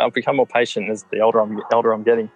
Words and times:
I've 0.00 0.14
become 0.14 0.36
more 0.36 0.46
patient 0.46 0.88
as 0.88 1.04
the 1.10 1.20
older 1.20 1.40
I'm 1.40 1.60
older 1.72 1.92
I'm 1.92 2.02
getting. 2.02 2.30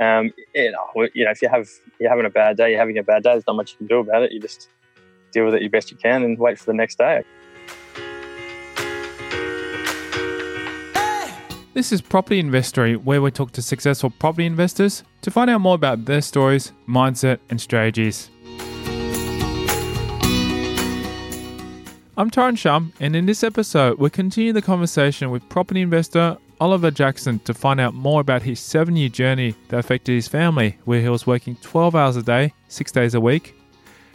Um, 0.00 0.32
you 0.54 0.72
know, 0.72 1.08
you 1.12 1.24
know, 1.24 1.30
if 1.30 1.42
you 1.42 1.48
have 1.48 1.68
you're 1.98 2.08
having 2.08 2.24
a 2.24 2.30
bad 2.30 2.56
day, 2.56 2.70
you're 2.70 2.78
having 2.78 2.98
a 2.98 3.02
bad 3.02 3.24
day. 3.24 3.32
There's 3.32 3.46
not 3.46 3.56
much 3.56 3.72
you 3.72 3.78
can 3.78 3.86
do 3.88 3.98
about 3.98 4.22
it. 4.22 4.32
You 4.32 4.40
just 4.40 4.68
deal 5.32 5.44
with 5.44 5.54
it 5.54 5.60
your 5.60 5.70
best 5.70 5.90
you 5.90 5.96
can 5.96 6.22
and 6.22 6.38
wait 6.38 6.58
for 6.58 6.66
the 6.66 6.74
next 6.74 6.98
day. 6.98 7.22
This 11.72 11.92
is 11.92 12.00
Property 12.00 12.40
Investory, 12.40 12.96
where 12.96 13.22
we 13.22 13.30
talk 13.30 13.52
to 13.52 13.62
successful 13.62 14.10
property 14.10 14.44
investors 14.44 15.04
to 15.22 15.30
find 15.30 15.48
out 15.50 15.60
more 15.60 15.76
about 15.76 16.04
their 16.04 16.20
stories, 16.20 16.72
mindset, 16.88 17.38
and 17.48 17.60
strategies. 17.60 18.28
I'm 22.16 22.28
Tyrone 22.28 22.56
Shum, 22.56 22.92
and 23.00 23.14
in 23.16 23.24
this 23.26 23.44
episode, 23.44 23.98
we 23.98 24.10
continue 24.10 24.52
the 24.52 24.60
conversation 24.60 25.30
with 25.30 25.48
property 25.48 25.80
investor 25.80 26.36
Oliver 26.60 26.90
Jackson 26.90 27.38
to 27.40 27.54
find 27.54 27.80
out 27.80 27.94
more 27.94 28.20
about 28.20 28.42
his 28.42 28.60
seven 28.60 28.94
year 28.94 29.08
journey 29.08 29.54
that 29.68 29.78
affected 29.78 30.12
his 30.12 30.28
family, 30.28 30.76
where 30.84 31.00
he 31.00 31.08
was 31.08 31.26
working 31.26 31.56
12 31.56 31.96
hours 31.96 32.16
a 32.16 32.22
day, 32.22 32.52
six 32.68 32.92
days 32.92 33.14
a 33.14 33.20
week, 33.20 33.58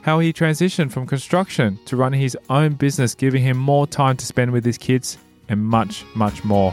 how 0.03 0.19
he 0.19 0.31
transitioned 0.31 0.91
from 0.91 1.07
construction 1.07 1.79
to 1.85 1.97
running 1.97 2.21
his 2.21 2.37
own 2.51 2.73
business, 2.73 3.15
giving 3.15 3.41
him 3.41 3.57
more 3.57 3.87
time 3.87 4.15
to 4.17 4.25
spend 4.27 4.51
with 4.51 4.63
his 4.63 4.77
kids, 4.77 5.17
and 5.49 5.65
much, 5.65 6.05
much 6.13 6.43
more. 6.43 6.71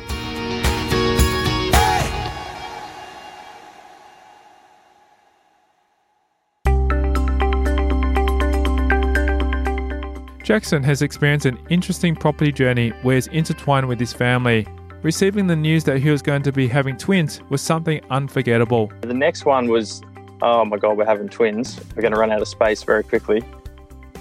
Jackson 10.43 10.83
has 10.83 11.01
experienced 11.01 11.47
an 11.47 11.59
interesting 11.71 12.15
property 12.15 12.53
journey 12.53 12.91
where 13.01 13.15
he's 13.15 13.29
intertwined 13.29 13.89
with 13.89 13.99
his 13.99 14.13
family. 14.13 14.67
Receiving 15.03 15.49
the 15.49 15.57
news 15.57 15.83
that 15.85 15.99
he 15.99 16.11
was 16.11 16.23
going 16.23 16.43
to 16.43 16.53
be 16.53 16.69
having 16.69 16.97
twins 16.97 17.41
was 17.49 17.61
something 17.61 18.01
unforgettable. 18.11 18.93
The 19.01 19.13
next 19.13 19.45
one 19.45 19.67
was, 19.67 20.01
oh 20.43 20.65
my 20.65 20.77
God, 20.77 20.97
we're 20.97 21.05
having 21.05 21.29
twins. 21.29 21.81
We're 21.97 22.03
going 22.03 22.15
to 22.15 22.21
run 22.21 22.31
out 22.31 22.41
of 22.41 22.47
space 22.47 22.85
very 22.85 23.03
quickly. 23.03 23.43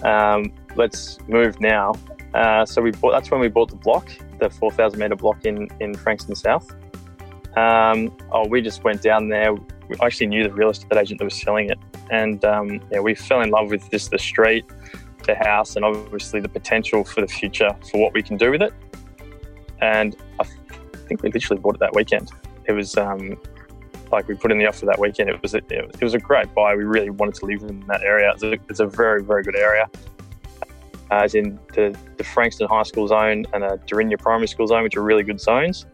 Um, 0.02 0.52
let's 0.75 1.19
move 1.27 1.61
now. 1.61 1.93
Uh, 2.33 2.65
so 2.65 2.81
we 2.81 2.89
bought, 2.89 3.11
that's 3.11 3.29
when 3.29 3.39
we 3.39 3.47
bought 3.47 3.69
the 3.69 3.75
block, 3.75 4.09
the 4.39 4.49
4,000 4.49 4.97
metre 4.97 5.15
block 5.15 5.45
in, 5.45 5.69
in 5.79 5.93
Frankston 5.93 6.33
South. 6.33 6.67
Um, 7.55 8.17
oh, 8.31 8.47
we 8.47 8.63
just 8.63 8.83
went 8.83 9.03
down 9.03 9.29
there. 9.29 9.53
We 9.53 9.95
actually 10.02 10.27
knew 10.27 10.41
the 10.41 10.52
real 10.52 10.71
estate 10.71 10.97
agent 10.97 11.19
that 11.19 11.25
was 11.25 11.39
selling 11.39 11.69
it. 11.69 11.77
And 12.09 12.43
um, 12.43 12.81
yeah, 12.91 13.02
we 13.02 13.13
fell 13.13 13.41
in 13.41 13.52
love 13.52 13.69
with 13.69 13.91
just 13.91 14.09
the 14.09 14.17
street, 14.17 14.65
the 15.27 15.35
house, 15.35 15.75
and 15.75 15.85
obviously 15.85 16.39
the 16.39 16.49
potential 16.49 17.03
for 17.03 17.21
the 17.21 17.27
future 17.27 17.69
for 17.91 18.02
what 18.02 18.13
we 18.13 18.23
can 18.23 18.35
do 18.35 18.49
with 18.49 18.63
it. 18.63 18.73
And 19.79 20.15
I 20.39 20.43
think 21.12 21.23
we 21.23 21.31
literally 21.31 21.62
bought 21.62 21.76
it 21.76 21.80
that 21.80 21.94
weekend. 21.94 22.31
It 22.66 22.72
was 22.72 22.98
um, 22.98 23.38
like 24.12 24.28
we 24.28 24.36
put 24.36 24.52
in 24.52 24.58
the 24.58 24.66
offer 24.66 24.86
that 24.86 25.00
weekend. 25.00 25.30
It 25.30 25.42
was 25.42 25.54
a, 25.54 25.62
it 25.70 26.02
was 26.02 26.14
a 26.14 26.20
great 26.20 26.54
buy. 26.54 26.76
We 26.76 26.84
really 26.84 27.09
wanted 27.09 27.36
to 27.36 27.45
live 27.45 27.64
in 27.64 27.81
that 27.88 28.02
area. 28.02 28.31
It's 28.34 28.44
a, 28.44 28.54
it's 28.70 28.80
a 28.80 28.88
very 28.88 29.23
very 29.23 29.44
good 29.44 29.56
area. 29.56 29.89
Uh, 31.09 31.16
as 31.16 31.36
in 31.36 31.59
the, 31.73 31.94
the 32.16 32.23
Frankston 32.23 32.70
High 32.70 32.84
School 32.84 33.06
zone 33.06 33.45
and 33.54 33.66
a 33.66 33.78
Derinya 33.80 34.17
Primary 34.17 34.48
School 34.48 34.67
zone, 34.67 34.84
which 34.84 34.95
are 34.95 35.02
really 35.02 35.23
good 35.23 35.42
zones. 35.42 35.86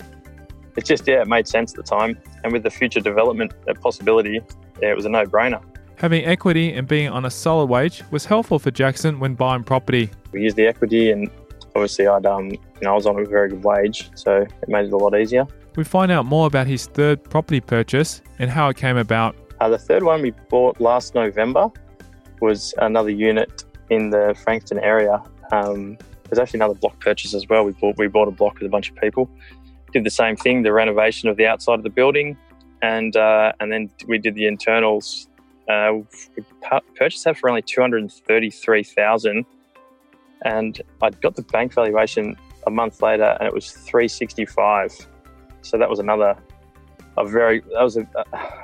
It 0.76 0.86
just 0.86 1.08
yeah, 1.08 1.22
it 1.24 1.28
made 1.28 1.48
sense 1.48 1.72
at 1.72 1.78
the 1.78 1.98
time, 1.98 2.20
and 2.44 2.54
with 2.54 2.62
the 2.62 2.70
future 2.70 3.00
development 3.00 3.52
possibility, 3.82 4.42
yeah, 4.80 4.92
it 4.92 4.96
was 4.96 5.06
a 5.06 5.10
no 5.10 5.26
brainer. 5.26 5.64
Having 5.96 6.26
equity 6.26 6.74
and 6.74 6.88
being 6.88 7.10
on 7.10 7.26
a 7.26 7.32
solid 7.32 7.66
wage 7.66 8.04
was 8.12 8.26
helpful 8.26 8.60
for 8.60 8.70
Jackson 8.70 9.20
when 9.20 9.34
buying 9.34 9.64
property. 9.64 10.12
We 10.32 10.44
used 10.44 10.56
the 10.56 10.68
equity, 10.68 11.10
and 11.10 11.32
obviously, 11.78 12.08
I'd 12.08 12.26
um, 12.26 12.50
you 12.50 12.60
know, 12.82 12.92
I 12.92 12.96
was 12.96 13.06
on 13.06 13.20
a 13.20 13.26
very 13.26 13.50
good 13.50 13.64
wage, 13.64 14.10
so 14.16 14.38
it 14.38 14.70
made 14.70 14.86
it 14.86 14.94
a 14.94 14.98
lot 14.98 15.18
easier. 15.18 15.46
We 15.76 15.84
find 15.84 16.12
out 16.12 16.26
more 16.26 16.48
about 16.48 16.68
his 16.68 16.88
third 16.88 17.24
property 17.24 17.62
purchase 17.62 18.22
and 18.40 18.50
how 18.50 18.70
it 18.70 18.78
came 18.78 18.98
about. 18.98 19.36
Uh, 19.60 19.70
the 19.70 19.78
third 19.78 20.04
one 20.04 20.22
we 20.22 20.32
bought 20.50 20.80
last 20.82 21.16
November 21.16 21.70
was 22.42 22.74
another 22.80 23.10
unit 23.10 23.64
in 23.90 24.10
the 24.10 24.36
Frankston 24.44 24.80
area. 24.80 25.22
Um, 25.52 25.98
there's 26.30 26.40
actually 26.40 26.60
another 26.60 26.74
block 26.74 27.00
purchase 27.00 27.34
as 27.34 27.48
well. 27.48 27.64
We 27.64 27.72
bought 27.72 27.98
we 27.98 28.08
bought 28.08 28.28
a 28.28 28.32
block 28.32 28.56
with 28.56 28.64
a 28.64 28.70
bunch 28.70 28.90
of 28.90 28.96
people. 28.98 29.30
Did 29.94 30.04
the 30.04 30.10
same 30.10 30.36
thing, 30.36 30.64
the 30.64 30.74
renovation 30.74 31.30
of 31.30 31.38
the 31.38 31.46
outside 31.46 31.76
of 31.76 31.84
the 31.84 31.90
building, 31.90 32.38
and 32.82 33.16
uh, 33.16 33.54
and 33.60 33.72
then 33.72 33.90
we 34.08 34.18
did 34.18 34.36
the 34.36 34.48
internals 34.48 35.28
uh, 35.68 35.92
we 36.36 36.44
purchased 36.96 37.26
that 37.26 37.38
for 37.38 37.50
only 37.50 37.62
two 37.62 37.82
hundred 37.82 38.02
and 38.02 38.12
thirty-three 38.12 38.84
thousand, 38.84 39.46
and 40.44 40.82
I 41.02 41.10
got 41.10 41.36
the 41.36 41.44
bank 41.44 41.74
valuation 41.74 42.36
a 42.66 42.72
month 42.72 43.02
later, 43.02 43.38
and 43.40 43.48
it 43.48 43.54
was 43.54 43.72
three 43.72 44.08
sixty-five. 44.08 44.94
So 45.62 45.78
that 45.78 45.90
was 45.90 46.00
another 46.00 46.38
a 47.18 47.26
very 47.26 47.62
that 47.74 47.84
was 47.84 47.98
a, 47.98 48.08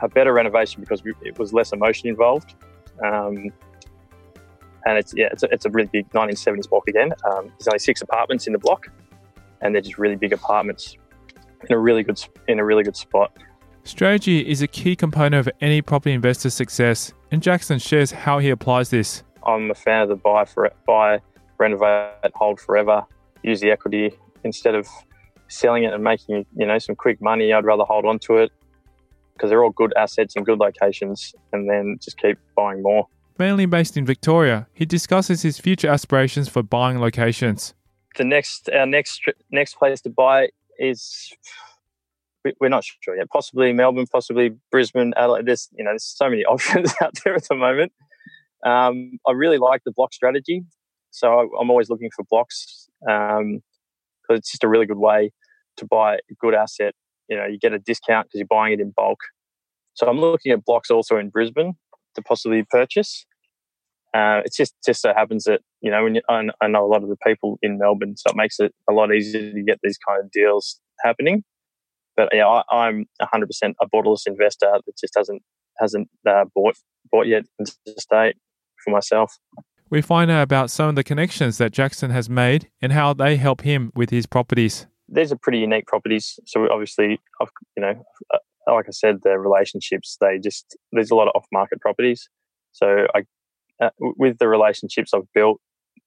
a 0.02 0.08
better 0.08 0.34
renovation 0.34 0.82
because 0.82 1.02
it 1.22 1.38
was 1.38 1.54
less 1.54 1.72
emotion 1.72 2.08
involved. 2.08 2.56
Um, 3.04 3.52
and 4.86 4.98
it's 4.98 5.14
yeah, 5.16 5.30
it's 5.32 5.44
a, 5.44 5.48
it's 5.52 5.66
a 5.66 5.70
really 5.70 5.90
big 5.92 6.10
1970s 6.10 6.70
block 6.70 6.88
again. 6.88 7.14
Um, 7.26 7.48
there's 7.48 7.68
only 7.68 7.80
six 7.80 8.02
apartments 8.02 8.48
in 8.48 8.54
the 8.54 8.60
block, 8.60 8.88
and 9.62 9.74
they're 9.74 9.82
just 9.82 9.98
really 9.98 10.16
big 10.16 10.34
apartments 10.34 10.98
in 11.70 11.76
a 11.76 11.80
really 11.80 12.04
good 12.04 12.24
in 12.48 12.60
a 12.60 12.66
really 12.66 12.84
good 12.84 12.96
spot. 12.96 13.36
Strategy 13.86 14.40
is 14.40 14.62
a 14.62 14.68
key 14.68 14.96
component 14.96 15.36
of 15.36 15.54
any 15.60 15.82
property 15.82 16.14
investor's 16.14 16.54
success, 16.54 17.14
and 17.32 17.42
Jackson 17.42 17.80
shares 17.80 18.12
how 18.12 18.40
he 18.40 18.50
applies 18.50 18.90
this. 18.90 19.24
I'm 19.46 19.72
a 19.72 19.76
fan 19.76 20.04
of 20.04 20.10
the 20.10 20.16
buy 20.16 20.46
for 20.46 20.72
buy, 20.86 21.20
renovate, 21.58 22.32
hold 22.36 22.60
forever, 22.60 23.06
use 23.44 23.62
the 23.62 23.72
equity 23.72 24.18
instead 24.44 24.76
of 24.76 24.88
selling 25.48 25.84
it 25.84 25.94
and 25.94 26.04
making 26.04 26.46
you 26.56 26.66
know 26.66 26.78
some 26.80 26.96
quick 26.96 27.22
money. 27.22 27.54
I'd 27.54 27.66
rather 27.66 27.84
hold 27.84 28.06
on 28.06 28.20
to 28.20 28.38
it 28.38 28.52
because 29.34 29.50
they're 29.50 29.64
all 29.64 29.72
good 29.72 29.94
assets 29.98 30.36
in 30.36 30.44
good 30.44 30.60
locations, 30.60 31.34
and 31.52 31.70
then 31.70 31.98
just 32.02 32.18
keep 32.18 32.38
buying 32.56 32.82
more. 32.82 33.08
Mainly 33.40 33.66
based 33.66 33.98
in 33.98 34.06
Victoria, 34.06 34.68
he 34.74 34.86
discusses 34.86 35.42
his 35.42 35.60
future 35.60 35.88
aspirations 35.88 36.48
for 36.48 36.62
buying 36.62 37.00
locations. 37.00 37.74
The 38.16 38.24
next 38.24 38.70
our 38.70 38.86
next 38.86 39.22
next 39.52 39.76
place 39.76 40.02
to 40.02 40.10
buy 40.10 40.50
is 40.78 41.34
we're 42.60 42.70
not 42.70 42.84
sure 42.84 43.16
yet. 43.16 43.30
Possibly 43.30 43.74
Melbourne, 43.74 44.06
possibly 44.12 44.56
Brisbane, 44.72 45.14
Adelaide. 45.18 45.46
There's 45.46 45.70
you 45.76 45.84
know 45.84 45.92
there's 45.92 46.04
so 46.04 46.30
many 46.30 46.46
options 46.54 46.94
out 47.02 47.18
there 47.24 47.36
at 47.36 47.48
the 47.48 47.56
moment. 47.56 47.92
Um, 48.66 49.20
I 49.28 49.32
really 49.34 49.58
like 49.58 49.84
the 49.84 49.92
block 49.92 50.14
strategy, 50.14 50.64
so 51.14 51.28
I, 51.32 51.62
am 51.62 51.70
always 51.70 51.90
looking 51.90 52.10
for 52.16 52.26
blocks 52.30 52.88
because 53.00 53.40
um, 53.40 53.62
it's 54.30 54.52
just 54.52 54.64
a 54.64 54.68
really 54.68 54.88
good 54.88 54.98
way 54.98 55.32
to 55.78 55.86
buy 55.86 56.16
a 56.16 56.34
good 56.40 56.56
asset. 56.56 56.96
You 57.30 57.38
know, 57.38 57.46
you 57.46 57.60
get 57.60 57.72
a 57.72 57.80
discount 57.80 58.28
because 58.28 58.40
you're 58.40 58.48
buying 58.48 58.74
it 58.74 58.80
in 58.80 58.92
bulk. 58.96 59.20
So 59.94 60.08
I'm 60.08 60.20
looking 60.20 60.52
at 60.52 60.66
blocks 60.66 60.90
also 60.90 61.18
in 61.18 61.30
Brisbane 61.30 61.74
to 62.16 62.22
possibly 62.24 62.66
purchase. 62.70 63.26
Uh, 64.14 64.42
it's 64.46 64.58
just 64.58 64.76
just 64.86 65.02
so 65.02 65.14
happens 65.14 65.46
that 65.46 65.62
you 65.82 65.90
know 65.90 66.04
when 66.04 66.16
you, 66.16 66.22
I, 66.30 66.44
I 66.62 66.68
know 66.68 66.86
a 66.86 66.88
lot 66.88 67.04
of 67.04 67.10
the 67.10 67.18
people 67.26 67.58
in 67.62 67.78
Melbourne, 67.78 68.16
so 68.18 68.30
it 68.30 68.36
makes 68.36 68.60
it 68.60 68.74
a 68.90 68.94
lot 68.94 69.14
easier 69.14 69.52
to 69.52 69.64
get 69.64 69.80
these 69.84 69.98
kind 69.98 70.24
of 70.24 70.32
deals 70.32 70.80
happening. 71.04 71.44
But 72.16 72.30
yeah, 72.32 72.48
I, 72.48 72.90
am 72.90 73.06
100% 73.22 73.74
a 73.82 73.88
borderless 73.90 74.28
investor 74.28 74.72
that 74.86 74.98
just 75.00 75.14
hasn't 75.16 75.42
hasn't 75.80 76.10
uh, 76.28 76.46
bought 76.56 76.76
bought 77.12 77.28
yet 77.28 77.46
into 77.60 77.74
the 77.86 78.00
state 78.00 78.36
for 78.84 78.92
myself. 78.92 79.38
We 79.94 80.02
find 80.02 80.32
out 80.32 80.42
about 80.42 80.72
some 80.72 80.90
of 80.90 80.96
the 80.96 81.04
connections 81.04 81.60
that 81.60 81.72
Jackson 81.72 82.10
has 82.10 82.28
made 82.28 82.68
and 82.82 82.92
how 82.92 83.14
they 83.14 83.36
help 83.36 83.62
him 83.62 83.92
with 83.94 84.10
his 84.10 84.26
properties. 84.26 84.88
These 85.08 85.32
are 85.32 85.36
pretty 85.36 85.60
unique 85.60 85.86
properties. 85.86 86.40
So 86.48 86.68
obviously, 86.72 87.22
you 87.78 87.84
know, 87.84 88.04
uh, 88.34 88.74
like 88.74 88.88
I 88.88 88.92
said, 88.92 89.20
the 89.22 89.38
relationships 89.38 90.18
they 90.20 90.40
just 90.40 90.76
there's 90.94 91.12
a 91.12 91.16
lot 91.16 91.28
of 91.28 91.34
off 91.36 91.46
market 91.52 91.80
properties. 91.80 92.28
So 92.72 93.06
I, 93.14 93.22
uh, 93.80 93.92
with 94.00 94.40
the 94.40 94.48
relationships 94.48 95.14
I've 95.14 95.32
built, 95.32 95.62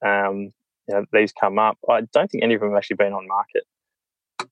um, 0.05 0.51
you 0.89 0.95
know, 0.97 1.05
these 1.13 1.33
come 1.33 1.61
up. 1.61 1.79
I 1.89 2.01
don't 2.13 2.29
think 2.29 2.43
any 2.43 2.55
of 2.55 2.63
them 2.63 2.71
have 2.71 2.79
actually 2.79 2.97
been 2.97 3.13
on 3.13 3.29
market. 3.29 3.63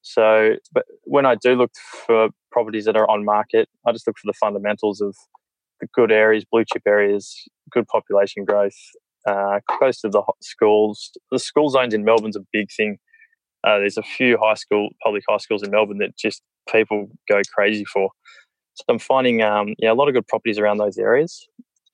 So, 0.02 0.54
but 0.72 0.84
when 1.02 1.26
I 1.26 1.34
do 1.34 1.56
look 1.56 1.72
for 2.06 2.28
properties 2.52 2.84
that 2.84 2.96
are 2.96 3.10
on 3.10 3.24
market, 3.24 3.68
I 3.84 3.90
just 3.90 4.06
look 4.06 4.16
for 4.16 4.28
the 4.28 4.38
fundamentals 4.40 5.00
of 5.00 5.16
the 5.80 5.88
good 5.92 6.12
areas, 6.12 6.44
blue 6.48 6.64
chip 6.72 6.82
areas, 6.86 7.34
good 7.72 7.88
population 7.88 8.44
growth, 8.44 8.76
uh, 9.26 9.60
close 9.68 10.00
to 10.00 10.08
the 10.08 10.22
schools. 10.40 11.10
The 11.30 11.38
school 11.38 11.70
zones 11.70 11.94
in 11.94 12.04
Melbourne's 12.04 12.36
a 12.36 12.44
big 12.52 12.70
thing. 12.70 12.98
Uh, 13.64 13.78
there's 13.78 13.96
a 13.96 14.02
few 14.02 14.38
high 14.40 14.54
school, 14.54 14.90
public 15.02 15.24
high 15.28 15.38
schools 15.38 15.62
in 15.62 15.70
Melbourne 15.70 15.98
that 15.98 16.16
just 16.16 16.42
people 16.70 17.08
go 17.28 17.40
crazy 17.54 17.84
for. 17.84 18.10
So 18.74 18.84
I'm 18.88 18.98
finding, 18.98 19.42
um, 19.42 19.74
yeah, 19.78 19.92
a 19.92 19.94
lot 19.94 20.08
of 20.08 20.14
good 20.14 20.26
properties 20.26 20.58
around 20.58 20.78
those 20.78 20.98
areas. 20.98 21.46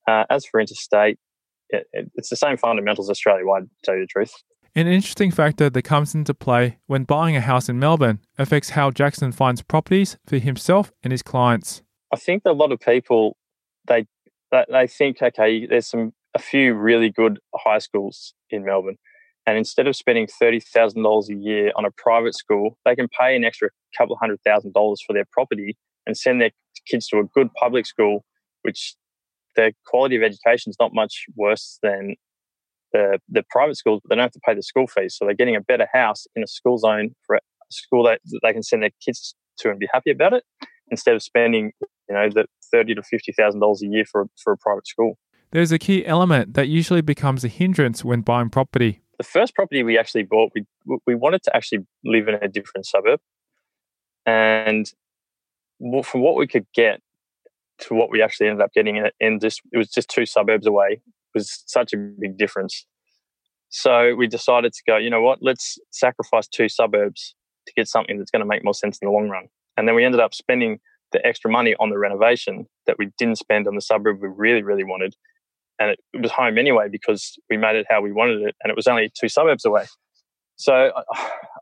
Uh, 0.08 0.24
as 0.30 0.44
for 0.46 0.60
interstate, 0.60 1.18
it, 1.68 1.86
it, 1.92 2.10
it's 2.14 2.30
the 2.30 2.36
same 2.36 2.56
fundamentals 2.56 3.10
Australia 3.10 3.44
wide, 3.46 3.62
to 3.62 3.68
tell 3.84 3.94
you 3.94 4.00
the 4.00 4.06
truth. 4.06 4.32
An 4.74 4.86
interesting 4.86 5.30
factor 5.30 5.68
that 5.68 5.82
comes 5.82 6.14
into 6.14 6.32
play 6.32 6.78
when 6.86 7.04
buying 7.04 7.36
a 7.36 7.40
house 7.40 7.68
in 7.68 7.78
Melbourne 7.78 8.20
affects 8.38 8.70
how 8.70 8.90
Jackson 8.90 9.32
finds 9.32 9.62
properties 9.62 10.16
for 10.26 10.38
himself 10.38 10.92
and 11.02 11.10
his 11.12 11.22
clients. 11.22 11.82
I 12.12 12.16
think 12.16 12.42
a 12.44 12.52
lot 12.52 12.72
of 12.72 12.80
people 12.80 13.36
they 13.86 14.06
they 14.50 14.86
think 14.86 15.22
okay, 15.22 15.66
there's 15.66 15.88
some 15.88 16.12
a 16.34 16.38
few 16.38 16.74
really 16.74 17.10
good 17.10 17.38
high 17.56 17.78
schools 17.78 18.34
in 18.50 18.64
Melbourne, 18.64 18.96
And 19.46 19.58
instead 19.58 19.86
of 19.86 19.96
spending 19.96 20.28
$30,000 20.40 21.28
a 21.28 21.34
year 21.34 21.72
on 21.76 21.84
a 21.84 21.90
private 21.90 22.34
school, 22.34 22.78
they 22.84 22.94
can 22.94 23.08
pay 23.08 23.34
an 23.34 23.44
extra 23.44 23.70
couple 23.96 24.16
hundred 24.16 24.40
thousand 24.46 24.72
dollars 24.72 25.02
for 25.04 25.12
their 25.12 25.24
property 25.32 25.76
and 26.06 26.16
send 26.16 26.40
their 26.40 26.50
kids 26.86 27.08
to 27.08 27.18
a 27.18 27.24
good 27.24 27.48
public 27.54 27.86
school, 27.86 28.24
which 28.62 28.94
the 29.56 29.72
quality 29.86 30.16
of 30.16 30.22
education 30.22 30.70
is 30.70 30.76
not 30.78 30.94
much 30.94 31.24
worse 31.36 31.78
than 31.82 32.14
the, 32.92 33.18
the 33.28 33.44
private 33.50 33.76
schools, 33.76 34.00
but 34.02 34.10
they 34.10 34.16
don't 34.16 34.24
have 34.24 34.32
to 34.32 34.40
pay 34.46 34.54
the 34.54 34.62
school 34.62 34.86
fees. 34.86 35.16
So 35.16 35.24
they're 35.24 35.34
getting 35.34 35.56
a 35.56 35.60
better 35.60 35.88
house 35.92 36.26
in 36.36 36.42
a 36.42 36.46
school 36.46 36.78
zone 36.78 37.14
for 37.26 37.36
a 37.36 37.40
school 37.70 38.04
that, 38.04 38.20
that 38.26 38.40
they 38.42 38.52
can 38.52 38.62
send 38.62 38.82
their 38.82 38.90
kids 39.04 39.34
to 39.58 39.70
and 39.70 39.78
be 39.78 39.88
happy 39.92 40.10
about 40.10 40.32
it 40.32 40.44
instead 40.90 41.14
of 41.14 41.22
spending, 41.22 41.72
you 42.08 42.14
know, 42.14 42.28
the 42.28 42.46
thirty 42.72 42.94
to 42.94 43.02
fifty 43.02 43.32
thousand 43.32 43.60
dollars 43.60 43.82
a 43.82 43.86
year 43.86 44.04
for 44.04 44.26
for 44.42 44.52
a 44.52 44.56
private 44.58 44.86
school. 44.86 45.18
There's 45.52 45.72
a 45.72 45.78
key 45.78 46.06
element 46.06 46.54
that 46.54 46.68
usually 46.68 47.00
becomes 47.00 47.44
a 47.44 47.48
hindrance 47.48 48.04
when 48.04 48.20
buying 48.20 48.50
property. 48.50 49.02
The 49.18 49.24
first 49.24 49.54
property 49.54 49.82
we 49.82 49.98
actually 49.98 50.22
bought, 50.22 50.52
we 50.54 50.64
we 51.06 51.14
wanted 51.14 51.42
to 51.44 51.56
actually 51.56 51.86
live 52.04 52.28
in 52.28 52.34
a 52.34 52.48
different 52.48 52.86
suburb, 52.86 53.20
and 54.24 54.90
from 56.04 56.22
what 56.22 56.36
we 56.36 56.46
could 56.46 56.66
get 56.74 57.00
to 57.80 57.94
what 57.94 58.10
we 58.10 58.22
actually 58.22 58.48
ended 58.48 58.62
up 58.62 58.72
getting, 58.72 59.02
and 59.20 59.40
just 59.40 59.60
it 59.72 59.78
was 59.78 59.88
just 59.88 60.08
two 60.08 60.24
suburbs 60.24 60.66
away, 60.66 61.02
was 61.34 61.62
such 61.66 61.92
a 61.92 61.96
big 61.96 62.38
difference. 62.38 62.86
So 63.68 64.14
we 64.14 64.26
decided 64.26 64.72
to 64.72 64.82
go. 64.86 64.96
You 64.96 65.10
know 65.10 65.22
what? 65.22 65.40
Let's 65.42 65.78
sacrifice 65.90 66.46
two 66.48 66.68
suburbs 66.68 67.34
to 67.66 67.72
get 67.74 67.88
something 67.88 68.18
that's 68.18 68.30
going 68.30 68.40
to 68.40 68.46
make 68.46 68.64
more 68.64 68.74
sense 68.74 68.98
in 69.00 69.06
the 69.06 69.12
long 69.12 69.28
run. 69.28 69.48
And 69.76 69.86
then 69.86 69.94
we 69.94 70.04
ended 70.04 70.20
up 70.20 70.34
spending 70.34 70.80
the 71.12 71.24
extra 71.26 71.50
money 71.50 71.74
on 71.80 71.90
the 71.90 71.98
renovation 71.98 72.66
that 72.86 72.96
we 72.98 73.10
didn't 73.18 73.38
spend 73.38 73.66
on 73.66 73.74
the 73.74 73.80
suburb 73.80 74.20
we 74.20 74.28
really, 74.28 74.62
really 74.62 74.84
wanted. 74.84 75.14
And 75.80 75.90
it 75.90 76.20
was 76.20 76.30
home 76.30 76.58
anyway 76.58 76.88
because 76.90 77.38
we 77.48 77.56
made 77.56 77.74
it 77.74 77.86
how 77.88 78.00
we 78.00 78.12
wanted 78.12 78.42
it, 78.42 78.54
and 78.62 78.70
it 78.70 78.76
was 78.76 78.86
only 78.86 79.10
two 79.18 79.28
suburbs 79.28 79.64
away. 79.64 79.86
So 80.56 80.92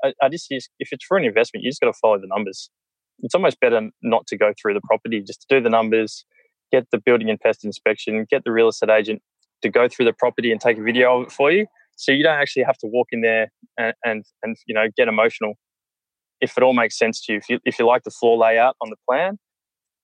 I, 0.03 0.13
I 0.23 0.29
just, 0.29 0.49
if 0.51 0.89
it's 0.93 1.05
for 1.05 1.17
an 1.17 1.25
investment, 1.25 1.65
you 1.65 1.71
just 1.71 1.81
got 1.81 1.87
to 1.87 1.99
follow 2.01 2.19
the 2.19 2.27
numbers. 2.27 2.71
It's 3.21 3.35
almost 3.35 3.61
better 3.61 3.89
not 4.03 4.27
to 4.29 4.37
go 4.37 4.53
through 4.61 4.75
the 4.75 4.81
property, 4.85 5.23
just 5.25 5.43
to 5.43 5.57
do 5.57 5.63
the 5.63 5.71
numbers, 5.71 6.25
get 6.71 6.87
the 6.93 6.99
building 6.99 7.31
and 7.31 7.41
pest 7.41 7.65
inspection, 7.65 8.27
get 8.31 8.45
the 8.45 8.53
real 8.53 8.69
estate 8.69 8.91
agent 8.91 9.23
to 9.63 9.69
go 9.69 9.89
through 9.89 10.05
the 10.05 10.13
property 10.13 10.53
and 10.53 10.61
take 10.61 10.79
a 10.79 10.83
video 10.83 11.21
of 11.21 11.27
it 11.27 11.33
for 11.33 11.51
you, 11.51 11.67
so 11.97 12.13
you 12.13 12.23
don't 12.23 12.39
actually 12.39 12.63
have 12.63 12.79
to 12.79 12.87
walk 12.87 13.09
in 13.13 13.23
there 13.23 13.51
and 13.77 13.95
and, 14.05 14.25
and 14.43 14.57
you 14.67 14.75
know 14.75 14.87
get 14.97 15.09
emotional 15.09 15.55
if 16.41 16.57
it 16.57 16.63
all 16.63 16.75
makes 16.75 16.97
sense 16.97 17.25
to 17.27 17.33
you. 17.33 17.39
If 17.39 17.49
you 17.49 17.59
if 17.65 17.79
you 17.79 17.87
like 17.87 18.05
the 18.05 18.11
floor 18.11 18.37
layout 18.37 18.77
on 18.81 18.91
the 18.91 18.97
plan, 19.09 19.39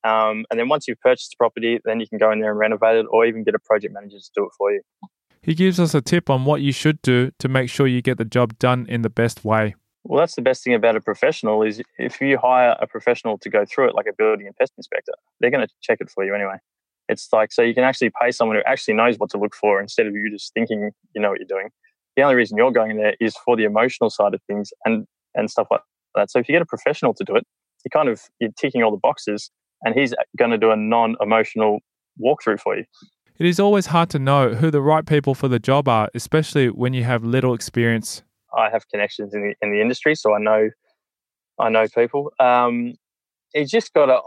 um, 0.05 0.45
and 0.51 0.61
then 0.61 0.69
once 0.69 0.87
you've 0.87 1.01
purchased 1.01 1.31
the 1.31 1.37
property, 1.39 1.81
then 1.85 1.99
you 1.99 2.07
can 2.07 2.19
go 2.19 2.31
in 2.31 2.41
there 2.41 2.51
and 2.51 2.59
renovate 2.59 2.97
it, 2.97 3.07
or 3.11 3.25
even 3.25 3.43
get 3.43 3.55
a 3.55 3.59
project 3.59 3.95
manager 3.95 4.19
to 4.19 4.31
do 4.37 4.45
it 4.45 4.51
for 4.57 4.73
you. 4.73 4.83
He 5.43 5.55
gives 5.55 5.79
us 5.81 5.95
a 5.95 6.01
tip 6.01 6.31
on 6.31 6.45
what 6.45 6.63
you 6.63 6.73
should 6.73 7.03
do 7.03 7.31
to 7.39 7.49
make 7.49 7.69
sure 7.69 7.87
you 7.87 8.01
get 8.01 8.19
the 8.19 8.25
job 8.25 8.59
done 8.59 8.87
in 8.89 9.03
the 9.03 9.11
best 9.11 9.45
way. 9.45 9.75
Well, 10.05 10.21
that's 10.21 10.35
the 10.35 10.43
best 10.43 10.63
thing 10.63 10.75
about 10.75 10.97
a 10.97 11.01
professional 11.01 11.63
is 11.63 11.83
if 11.99 12.21
you 12.21 12.39
hire 12.39 12.77
a 12.79 12.87
professional 12.87 13.39
to 13.39 13.49
go 13.49 13.65
through 13.65 13.89
it, 13.89 13.95
like 13.95 14.07
a 14.07 14.13
building 14.13 14.47
and 14.47 14.55
pest 14.57 14.73
inspector, 14.77 15.13
they're 15.41 15.51
going 15.51 15.67
to 15.67 15.73
check 15.81 15.99
it 16.01 16.11
for 16.11 16.25
you 16.25 16.35
anyway. 16.35 16.57
It's 17.09 17.29
like 17.33 17.53
so 17.53 17.63
you 17.63 17.75
can 17.75 17.85
actually 17.85 18.11
pay 18.21 18.31
someone 18.31 18.57
who 18.57 18.63
actually 18.67 18.95
knows 18.95 19.19
what 19.19 19.31
to 19.31 19.39
look 19.39 19.55
for 19.55 19.81
instead 19.81 20.07
of 20.07 20.15
you 20.15 20.31
just 20.31 20.53
thinking 20.55 20.91
you 21.15 21.21
know 21.21 21.31
what 21.31 21.39
you're 21.39 21.47
doing. 21.47 21.71
The 22.17 22.23
only 22.23 22.35
reason 22.35 22.57
you're 22.57 22.73
going 22.73 22.97
there 22.97 23.15
is 23.21 23.35
for 23.45 23.57
the 23.57 23.65
emotional 23.65 24.11
side 24.11 24.35
of 24.35 24.43
things 24.47 24.73
and 24.85 25.07
and 25.35 25.51
stuff 25.51 25.67
like 25.71 25.81
that. 26.15 26.31
So 26.31 26.39
if 26.39 26.49
you 26.49 26.55
get 26.55 26.63
a 26.63 26.67
professional 26.67 27.13
to 27.15 27.25
do 27.25 27.37
it, 27.37 27.45
you 27.85 27.91
kind 27.91 28.09
of 28.09 28.23
you're 28.41 28.53
ticking 28.59 28.83
all 28.83 28.91
the 28.91 28.97
boxes, 28.97 29.51
and 29.85 29.95
he's 29.95 30.15
going 30.37 30.51
to 30.51 30.59
do 30.59 30.71
a 30.71 30.77
non-emotional 30.77 31.81
walkthrough 32.21 32.61
for 32.61 32.77
you. 32.77 32.85
It 33.39 33.47
is 33.47 33.59
always 33.59 33.87
hard 33.87 34.11
to 34.11 34.19
know 34.19 34.55
who 34.55 34.71
the 34.71 34.81
right 34.81 35.05
people 35.05 35.35
for 35.35 35.49
the 35.49 35.59
job 35.59 35.89
are, 35.89 36.09
especially 36.15 36.69
when 36.69 36.95
you 36.95 37.05
have 37.05 37.25
little 37.25 37.53
experience. 37.53 38.23
I 38.57 38.71
have 38.71 38.89
connections 38.89 39.35
in 39.35 39.43
the 39.43 39.55
in 39.61 39.73
the 39.73 39.81
industry, 39.81 40.15
so 40.15 40.35
I 40.35 40.39
know 40.39 40.71
I 41.59 41.69
know 41.69 41.87
people. 41.89 42.33
Um, 42.39 42.95
you 43.55 43.67
just 43.67 43.93
got 43.93 44.07
to 44.07 44.21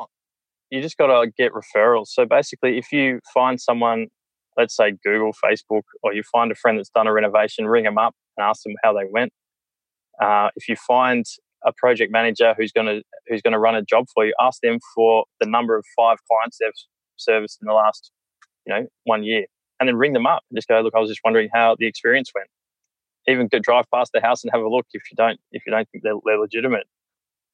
you 0.69 0.81
just 0.81 0.97
got 0.97 1.07
to 1.07 1.31
get 1.37 1.53
referrals. 1.53 2.07
So 2.07 2.25
basically, 2.25 2.77
if 2.77 2.91
you 2.91 3.21
find 3.33 3.59
someone, 3.59 4.07
let's 4.57 4.75
say 4.75 4.93
Google, 5.03 5.31
Facebook, 5.43 5.83
or 6.03 6.13
you 6.13 6.23
find 6.23 6.51
a 6.51 6.55
friend 6.55 6.77
that's 6.77 6.89
done 6.89 7.07
a 7.07 7.13
renovation, 7.13 7.65
ring 7.65 7.85
them 7.85 7.97
up 7.97 8.13
and 8.35 8.45
ask 8.45 8.63
them 8.63 8.73
how 8.83 8.91
they 8.93 9.05
went. 9.09 9.31
Uh, 10.21 10.49
if 10.57 10.67
you 10.67 10.75
find 10.75 11.25
a 11.65 11.73
project 11.77 12.11
manager 12.11 12.53
who's 12.57 12.71
going 12.71 12.87
to 12.87 13.01
who's 13.27 13.41
going 13.41 13.53
to 13.53 13.59
run 13.59 13.75
a 13.75 13.81
job 13.81 14.05
for 14.13 14.25
you, 14.25 14.33
ask 14.39 14.61
them 14.61 14.79
for 14.95 15.25
the 15.39 15.47
number 15.47 15.77
of 15.77 15.85
five 15.97 16.17
clients 16.29 16.57
they've 16.59 16.71
serviced 17.17 17.59
in 17.61 17.67
the 17.67 17.73
last, 17.73 18.11
you 18.65 18.73
know, 18.73 18.87
one 19.03 19.23
year, 19.23 19.45
and 19.79 19.87
then 19.87 19.95
ring 19.95 20.13
them 20.13 20.27
up 20.27 20.43
and 20.49 20.57
just 20.57 20.67
go, 20.67 20.79
look, 20.81 20.93
I 20.95 20.99
was 20.99 21.09
just 21.09 21.21
wondering 21.23 21.49
how 21.53 21.75
the 21.77 21.87
experience 21.87 22.31
went. 22.33 22.47
Even 23.27 23.47
go 23.47 23.59
drive 23.59 23.85
past 23.93 24.11
the 24.13 24.21
house 24.21 24.43
and 24.43 24.51
have 24.53 24.61
a 24.61 24.69
look 24.69 24.85
if 24.93 25.03
you 25.11 25.15
don't 25.15 25.39
if 25.51 25.63
you 25.65 25.71
don't 25.71 25.87
think 25.89 26.03
they're, 26.03 26.15
they're 26.25 26.39
legitimate. 26.39 26.87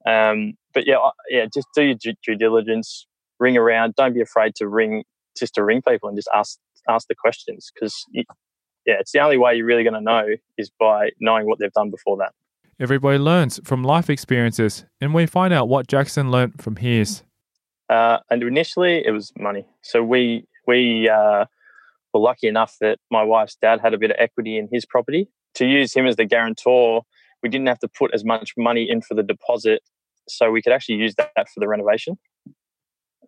Um, 0.05 0.53
but 0.73 0.85
yeah, 0.85 0.97
yeah, 1.29 1.45
just 1.53 1.67
do 1.75 1.83
your 1.83 1.95
due, 1.95 2.13
due 2.25 2.35
diligence, 2.35 3.07
ring 3.39 3.57
around. 3.57 3.95
Don't 3.95 4.13
be 4.13 4.21
afraid 4.21 4.55
to 4.55 4.67
ring 4.67 5.03
just 5.37 5.55
to 5.55 5.63
ring 5.63 5.81
people 5.81 6.09
and 6.09 6.17
just 6.17 6.29
ask 6.33 6.59
ask 6.89 7.07
the 7.07 7.15
questions 7.15 7.71
because 7.73 8.05
yeah, 8.85 8.95
it's 8.99 9.11
the 9.11 9.19
only 9.19 9.37
way 9.37 9.55
you're 9.55 9.65
really 9.65 9.83
going 9.83 9.93
to 9.93 10.01
know 10.01 10.27
is 10.57 10.69
by 10.79 11.11
knowing 11.19 11.45
what 11.45 11.59
they've 11.59 11.71
done 11.71 11.89
before 11.89 12.17
that. 12.17 12.33
Everybody 12.79 13.17
learns 13.17 13.59
from 13.63 13.83
life 13.83 14.09
experiences, 14.09 14.85
and 14.99 15.13
we 15.13 15.25
find 15.25 15.53
out 15.53 15.67
what 15.69 15.87
Jackson 15.87 16.31
learned 16.31 16.61
from 16.61 16.77
his. 16.77 17.23
Uh, 17.89 18.17
and 18.29 18.41
initially, 18.41 19.05
it 19.05 19.11
was 19.11 19.31
money. 19.37 19.65
So 19.81 20.03
we 20.03 20.45
we 20.67 21.07
uh, 21.09 21.45
were 22.13 22.19
lucky 22.19 22.47
enough 22.47 22.75
that 22.81 22.97
my 23.11 23.23
wife's 23.23 23.55
dad 23.55 23.79
had 23.81 23.93
a 23.93 23.97
bit 23.97 24.11
of 24.11 24.17
equity 24.19 24.57
in 24.57 24.69
his 24.71 24.85
property. 24.85 25.29
To 25.55 25.65
use 25.65 25.93
him 25.93 26.07
as 26.07 26.15
the 26.15 26.25
guarantor, 26.25 27.03
we 27.43 27.49
didn't 27.49 27.67
have 27.67 27.79
to 27.79 27.87
put 27.87 28.11
as 28.13 28.25
much 28.25 28.53
money 28.57 28.89
in 28.89 29.01
for 29.01 29.13
the 29.13 29.23
deposit, 29.23 29.81
so 30.27 30.49
we 30.49 30.61
could 30.61 30.73
actually 30.73 30.95
use 30.95 31.13
that 31.15 31.47
for 31.53 31.59
the 31.59 31.67
renovation. 31.67 32.17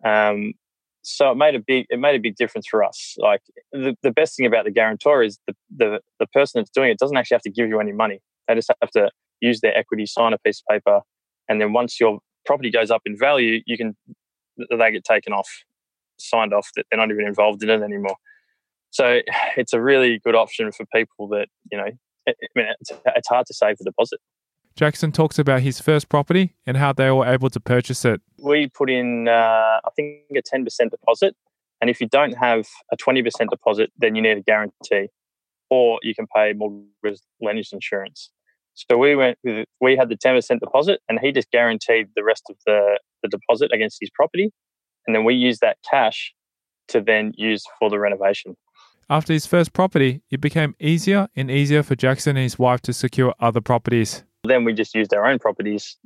Um, 0.04 0.54
so 1.02 1.30
it 1.30 1.36
made 1.36 1.54
a 1.54 1.60
big 1.60 1.86
it 1.88 2.00
made 2.00 2.16
a 2.16 2.20
big 2.20 2.34
difference 2.34 2.66
for 2.66 2.82
us. 2.82 3.14
Like 3.18 3.42
the, 3.72 3.94
the 4.02 4.10
best 4.10 4.36
thing 4.36 4.44
about 4.44 4.64
the 4.64 4.72
guarantor 4.72 5.22
is 5.22 5.38
the, 5.46 5.54
the 5.76 6.00
the 6.18 6.26
person 6.26 6.60
that's 6.60 6.70
doing 6.70 6.90
it 6.90 6.98
doesn't 6.98 7.16
actually 7.16 7.36
have 7.36 7.42
to 7.42 7.50
give 7.50 7.68
you 7.68 7.78
any 7.78 7.92
money. 7.92 8.18
They 8.48 8.56
just 8.56 8.72
have 8.80 8.90
to 8.90 9.10
use 9.40 9.60
their 9.60 9.76
equity, 9.76 10.06
sign 10.06 10.32
a 10.32 10.38
piece 10.38 10.62
of 10.62 10.74
paper, 10.74 11.00
and 11.48 11.60
then 11.60 11.72
once 11.72 12.00
your 12.00 12.18
property 12.44 12.70
goes 12.70 12.90
up 12.90 13.02
in 13.06 13.16
value, 13.18 13.60
you 13.66 13.76
can 13.76 13.96
they 14.70 14.92
get 14.92 15.04
taken 15.04 15.32
off, 15.32 15.48
signed 16.18 16.52
off 16.52 16.70
that 16.76 16.84
they're 16.90 16.98
not 16.98 17.10
even 17.10 17.26
involved 17.26 17.62
in 17.62 17.70
it 17.70 17.82
anymore. 17.82 18.16
So 18.90 19.20
it's 19.56 19.72
a 19.72 19.80
really 19.80 20.20
good 20.24 20.34
option 20.34 20.72
for 20.72 20.86
people 20.94 21.28
that 21.28 21.48
you 21.70 21.78
know. 21.78 21.90
I 22.28 22.32
mean, 22.56 22.66
it's, 22.80 22.90
it's 23.04 23.28
hard 23.28 23.46
to 23.46 23.54
save 23.54 23.78
the 23.78 23.84
deposit. 23.84 24.18
Jackson 24.74 25.12
talks 25.12 25.38
about 25.38 25.62
his 25.62 25.80
first 25.80 26.08
property 26.08 26.54
and 26.66 26.76
how 26.76 26.92
they 26.92 27.10
were 27.10 27.24
able 27.24 27.48
to 27.50 27.60
purchase 27.60 28.04
it. 28.04 28.20
We 28.38 28.68
put 28.68 28.90
in, 28.90 29.28
uh, 29.28 29.80
I 29.84 29.88
think, 29.94 30.24
a 30.36 30.42
10% 30.42 30.90
deposit. 30.90 31.34
And 31.80 31.88
if 31.88 32.00
you 32.00 32.08
don't 32.08 32.32
have 32.32 32.66
a 32.92 32.96
20% 32.96 33.48
deposit, 33.48 33.90
then 33.96 34.16
you 34.16 34.22
need 34.22 34.36
a 34.36 34.42
guarantee 34.42 35.08
or 35.70 35.98
you 36.02 36.14
can 36.14 36.26
pay 36.34 36.52
mortgage 36.52 37.20
lenders 37.40 37.70
insurance. 37.72 38.30
So 38.76 38.98
we 38.98 39.16
went 39.16 39.38
with, 39.42 39.66
we 39.80 39.96
had 39.96 40.10
the 40.10 40.16
10% 40.16 40.60
deposit 40.60 41.00
and 41.08 41.18
he 41.18 41.32
just 41.32 41.50
guaranteed 41.50 42.08
the 42.14 42.22
rest 42.22 42.44
of 42.50 42.56
the, 42.66 42.98
the 43.22 43.28
deposit 43.28 43.72
against 43.72 43.98
his 44.00 44.10
property. 44.10 44.52
And 45.06 45.16
then 45.16 45.24
we 45.24 45.34
used 45.34 45.62
that 45.62 45.78
cash 45.90 46.34
to 46.88 47.00
then 47.00 47.32
use 47.36 47.64
for 47.78 47.88
the 47.88 47.98
renovation. 47.98 48.56
After 49.08 49.32
his 49.32 49.46
first 49.46 49.72
property, 49.72 50.22
it 50.30 50.40
became 50.40 50.74
easier 50.78 51.28
and 51.34 51.50
easier 51.50 51.82
for 51.82 51.94
Jackson 51.94 52.36
and 52.36 52.42
his 52.42 52.58
wife 52.58 52.82
to 52.82 52.92
secure 52.92 53.34
other 53.40 53.60
properties. 53.60 54.24
Then 54.44 54.64
we 54.64 54.72
just 54.72 54.94
used 54.94 55.14
our 55.14 55.24
own 55.24 55.38
properties 55.38 55.96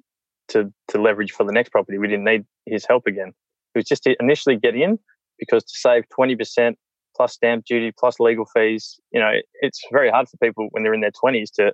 to, 0.49 0.73
to 0.89 1.01
leverage 1.01 1.33
for 1.33 1.45
the 1.45 1.53
next 1.53 1.71
property. 1.71 1.99
We 1.99 2.09
didn't 2.09 2.25
need 2.25 2.45
his 2.67 2.87
help 2.87 3.07
again. 3.07 3.33
It 3.75 3.79
was 3.79 3.87
just 3.87 4.05
to 4.05 4.15
initially 4.21 4.57
get 4.57 4.77
in 4.77 4.99
because 5.39 5.65
to 5.65 5.77
save 5.77 6.05
20% 6.17 6.75
plus 7.17 7.33
stamp 7.33 7.65
duty 7.65 7.93
plus 7.99 8.21
legal 8.21 8.45
fees, 8.55 9.01
you 9.13 9.21
know, 9.21 9.33
it's 9.61 9.81
very 9.91 10.11
hard 10.11 10.29
for 10.29 10.37
people 10.37 10.69
when 10.71 10.83
they're 10.83 10.95
in 10.95 11.01
their 11.01 11.11
20s 11.11 11.51
to 11.55 11.73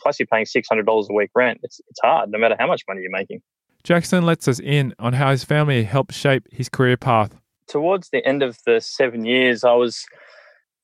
plus 0.00 0.18
you're 0.18 0.26
paying 0.26 0.46
$600 0.46 1.08
a 1.08 1.14
week 1.14 1.30
rent. 1.34 1.60
It's, 1.62 1.80
it's 1.88 2.00
hard 2.02 2.30
no 2.30 2.38
matter 2.38 2.56
how 2.58 2.66
much 2.66 2.82
money 2.88 3.02
you're 3.02 3.10
making. 3.10 3.42
Jackson 3.82 4.26
lets 4.26 4.48
us 4.48 4.58
in 4.58 4.94
on 4.98 5.12
how 5.12 5.30
his 5.30 5.44
family 5.44 5.84
helped 5.84 6.12
shape 6.12 6.48
his 6.50 6.68
career 6.68 6.96
path. 6.96 7.36
Towards 7.68 8.10
the 8.10 8.24
end 8.26 8.42
of 8.42 8.58
the 8.66 8.80
seven 8.80 9.24
years, 9.24 9.64
I 9.64 9.74
was 9.74 10.04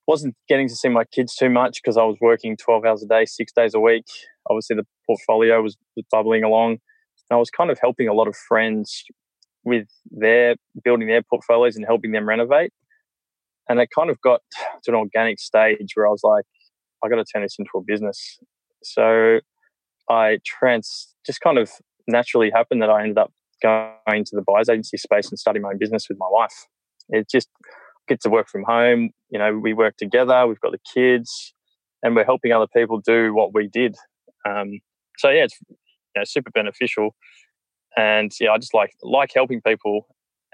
wasn't 0.07 0.35
getting 0.49 0.69
to 0.69 0.75
see 0.75 0.89
my 0.89 1.05
kids 1.05 1.35
too 1.35 1.49
much 1.49 1.81
because 1.83 1.97
I 1.97 2.05
was 2.05 2.17
working 2.21 2.57
12 2.57 2.85
hours 2.85 3.03
a 3.03 3.07
day, 3.07 3.25
six 3.25 3.53
days 3.53 3.75
a 3.75 3.81
week. 3.81 4.05
Obviously, 4.51 4.77
the 4.77 4.87
portfolio 5.07 5.63
was, 5.63 5.77
was 5.97 6.05
bubbling 6.11 6.43
along. 6.43 6.73
And 6.73 6.79
I 7.31 7.37
was 7.37 7.51
kind 7.51 7.71
of 7.71 7.79
helping 7.81 8.09
a 8.09 8.13
lot 8.13 8.29
of 8.29 8.37
friends 8.37 9.05
with 9.65 9.87
their 10.11 10.57
building 10.85 11.09
their 11.09 11.23
portfolios 11.23 11.77
and 11.77 11.85
helping 11.87 12.13
them 12.13 12.29
renovate. 12.29 12.73
And 13.69 13.81
it 13.81 13.91
kind 13.97 14.11
of 14.11 14.21
got 14.21 14.41
to 14.85 14.91
an 14.91 14.97
organic 14.97 15.39
stage 15.39 15.93
where 15.95 16.07
I 16.07 16.11
was 16.11 16.23
like, 16.25 16.45
I 17.05 17.09
got 17.09 17.17
to 17.17 17.25
turn 17.25 17.43
this 17.43 17.57
into 17.59 17.71
a 17.77 17.81
business. 17.87 18.39
So 18.85 19.41
I 20.11 20.39
trans 20.45 21.15
just 21.27 21.41
kind 21.41 21.59
of 21.59 21.71
naturally 22.09 22.51
happened 22.51 22.83
that 22.83 22.91
I 22.91 23.03
ended 23.03 23.19
up 23.19 23.33
going 23.63 24.25
to 24.25 24.37
the 24.37 24.43
buyers 24.47 24.69
agency 24.69 24.97
space 24.97 25.29
and 25.31 25.39
starting 25.39 25.63
my 25.63 25.71
own 25.71 25.79
business 25.79 26.07
with 26.09 26.19
my 26.19 26.29
wife. 26.31 26.67
It 27.11 27.29
just 27.31 27.49
get 28.09 28.21
to 28.23 28.31
work 28.31 28.49
from 28.49 28.65
home. 28.65 29.11
You 29.31 29.39
know, 29.39 29.57
we 29.59 29.73
work 29.73 29.97
together. 29.97 30.47
We've 30.47 30.61
got 30.61 30.73
the 30.73 30.81
kids. 30.95 31.55
and 32.03 32.17
we're 32.17 32.25
helping 32.25 32.53
other 32.53 32.67
people 32.67 33.01
do 33.01 33.33
what 33.35 33.55
we 33.55 33.69
did. 33.69 33.97
Um, 34.49 34.81
so 35.19 35.31
yeah, 35.31 35.45
it's 35.45 35.59
you 35.71 35.77
know, 36.17 36.25
super 36.25 36.51
beneficial, 36.51 37.15
and 37.97 38.33
yeah, 38.41 38.51
I 38.51 38.59
just 38.59 38.75
like 38.75 38.93
like 39.03 39.31
helping 39.35 39.61
people, 39.63 40.07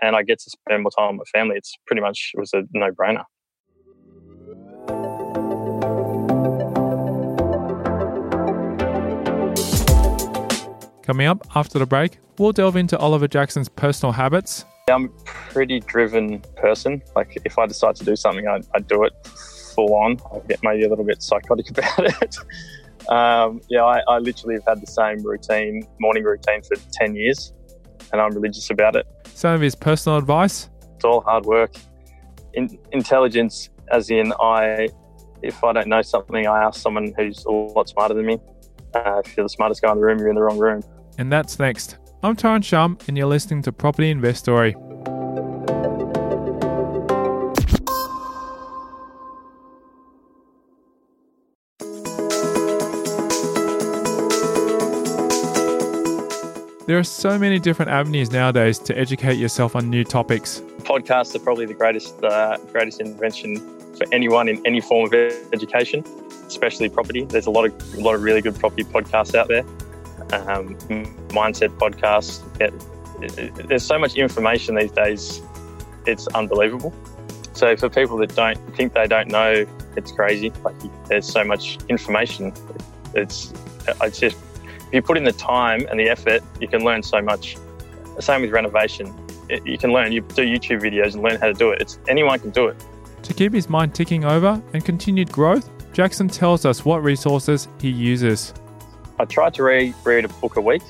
and 0.03 0.15
I 0.15 0.23
get 0.23 0.41
to 0.41 0.51
spend 0.51 0.83
more 0.83 0.91
time 0.97 1.17
with 1.17 1.27
my 1.33 1.39
family. 1.39 1.57
It's 1.57 1.75
pretty 1.87 2.03
much 2.03 2.33
it 2.35 2.41
was 2.41 2.53
a 2.53 2.63
no 2.75 2.91
brainer. 2.91 3.25
Coming 11.09 11.27
up 11.27 11.47
after 11.57 11.79
the 11.79 11.87
break, 11.87 12.19
we'll 12.37 12.53
delve 12.53 12.77
into 12.77 12.99
Oliver 12.99 13.27
Jackson's 13.27 13.71
personal 13.71 14.12
habits. 14.12 14.67
I'm 14.91 15.07
a 15.07 15.09
pretty 15.25 15.81
driven 15.81 16.41
person. 16.55 17.00
Like 17.17 17.35
if 17.47 17.59
I 17.59 17.65
decide 17.65 17.97
to 17.97 18.05
do 18.05 18.15
something, 18.15 18.47
I, 18.47 18.61
I 18.75 18.81
do 18.81 19.05
it 19.05 19.15
full 19.75 19.95
on. 19.95 20.19
I 20.35 20.47
get 20.47 20.62
maybe 20.62 20.85
a 20.85 20.88
little 20.91 21.07
bit 21.07 21.23
psychotic 21.23 21.71
about 21.79 22.23
it. 22.23 22.37
um, 23.09 23.62
yeah, 23.71 23.85
I, 23.85 24.03
I 24.07 24.19
literally 24.19 24.57
have 24.57 24.67
had 24.67 24.83
the 24.83 24.87
same 24.87 25.23
routine, 25.23 25.88
morning 25.99 26.25
routine 26.25 26.61
for 26.61 26.77
10 26.93 27.15
years, 27.15 27.55
and 28.12 28.21
I'm 28.21 28.35
religious 28.35 28.69
about 28.69 28.95
it. 28.95 29.07
Some 29.33 29.55
of 29.55 29.62
his 29.62 29.75
personal 29.75 30.19
advice 30.19 30.69
It's 30.97 31.07
all 31.07 31.23
hard 31.23 31.47
work. 31.47 31.75
In, 32.53 32.79
intelligence, 32.93 33.71
as 33.91 34.11
in, 34.11 34.35
I 34.43 34.91
if 35.41 35.65
I 35.65 35.73
don't 35.73 35.88
know 35.88 36.03
something, 36.03 36.47
I 36.47 36.65
ask 36.65 36.83
someone 36.83 37.15
who's 37.17 37.47
a 37.47 37.50
lot 37.50 37.88
smarter 37.88 38.12
than 38.12 38.27
me. 38.27 38.38
Uh, 38.95 39.23
if 39.25 39.35
you're 39.38 39.45
the 39.45 39.49
smartest 39.49 39.81
guy 39.81 39.91
in 39.91 39.97
the 39.97 40.05
room, 40.05 40.19
you're 40.19 40.29
in 40.29 40.35
the 40.35 40.43
wrong 40.43 40.59
room. 40.59 40.83
And 41.19 41.33
that's 41.33 41.59
next. 41.59 41.99
I'm 42.23 42.37
Tyrone 42.37 42.63
Shum, 42.63 42.97
and 43.09 43.19
you're 43.19 43.27
listening 43.27 43.61
to 43.63 43.73
Property 43.73 44.09
Investory. 44.09 44.77
There 56.87 56.99
are 56.99 57.05
so 57.05 57.37
many 57.37 57.59
different 57.59 57.91
avenues 57.91 58.31
nowadays 58.31 58.79
to 58.79 58.97
educate 58.97 59.39
yourself 59.39 59.75
on 59.75 59.91
new 59.91 60.05
topics. 60.05 60.61
Podcasts 60.85 61.35
are 61.35 61.41
probably 61.41 61.67
the 61.67 61.75
greatest 61.75 62.23
uh, 62.23 62.57
greatest 62.73 63.01
invention 63.01 63.57
for 63.97 64.07
anyone 64.13 64.49
in 64.49 64.65
any 64.65 64.81
form 64.81 65.05
of 65.05 65.13
education, 65.53 66.05
especially 66.47 66.89
property. 66.89 67.25
There's 67.25 67.47
a 67.47 67.51
lot 67.51 67.67
of 67.67 67.95
a 67.99 68.01
lot 68.01 68.15
of 68.15 68.23
really 68.23 68.41
good 68.41 68.59
property 68.59 68.85
podcasts 68.85 69.35
out 69.35 69.49
there. 69.49 69.65
Um, 70.33 70.77
mindset 71.31 71.71
podcasts. 71.79 72.43
There's 73.69 73.85
so 73.85 73.99
much 73.99 74.15
information 74.15 74.75
these 74.75 74.93
days. 74.93 75.43
It's 76.07 76.27
unbelievable. 76.29 76.93
So 77.55 77.77
for 77.77 77.89
people 77.89 78.19
that 78.19 78.35
don't 78.37 78.59
think 78.77 78.93
they 78.93 79.07
don't 79.07 79.29
know, 79.29 79.67
it's 79.97 80.13
crazy. 80.13 80.53
Like 80.63 80.77
there's 81.09 81.27
so 81.27 81.45
much 81.45 81.79
information. 81.89 82.53
It's 83.15 83.53
it's 83.87 84.21
just 84.21 84.37
if 84.89 84.93
you 84.93 85.03
put 85.03 85.17
in 85.17 85.25
the 85.25 85.33
time 85.33 85.87
and 85.91 85.99
the 85.99 86.09
effort, 86.09 86.43
you 86.61 86.69
can 86.69 86.85
learn 86.85 87.03
so 87.03 87.21
much. 87.21 87.57
Same 88.21 88.43
with 88.43 88.51
renovation. 88.51 89.13
You 89.65 89.79
can 89.79 89.93
learn. 89.93 90.13
You 90.13 90.21
do 90.21 90.43
YouTube 90.43 90.83
videos 90.83 91.15
and 91.15 91.23
learn 91.23 91.41
how 91.41 91.47
to 91.47 91.55
do 91.55 91.71
it. 91.71 91.81
It's 91.81 91.99
anyone 92.07 92.39
can 92.39 92.51
do 92.51 92.69
it. 92.69 92.77
To 93.23 93.35
keep 93.35 93.53
his 93.53 93.69
mind 93.69 93.95
ticking 93.95 94.25
over 94.25 94.63
and 94.73 94.85
continued 94.85 95.33
growth, 95.33 95.69
Jackson 95.93 96.29
tells 96.29 96.65
us 96.65 96.85
what 96.85 97.03
resources 97.03 97.69
he 97.81 97.91
uses. 97.91 98.55
I 99.19 99.25
try 99.25 99.51
to 99.51 99.63
read 99.63 99.95
read 100.05 100.25
a 100.25 100.29
book 100.29 100.57
a 100.57 100.61
week. 100.61 100.83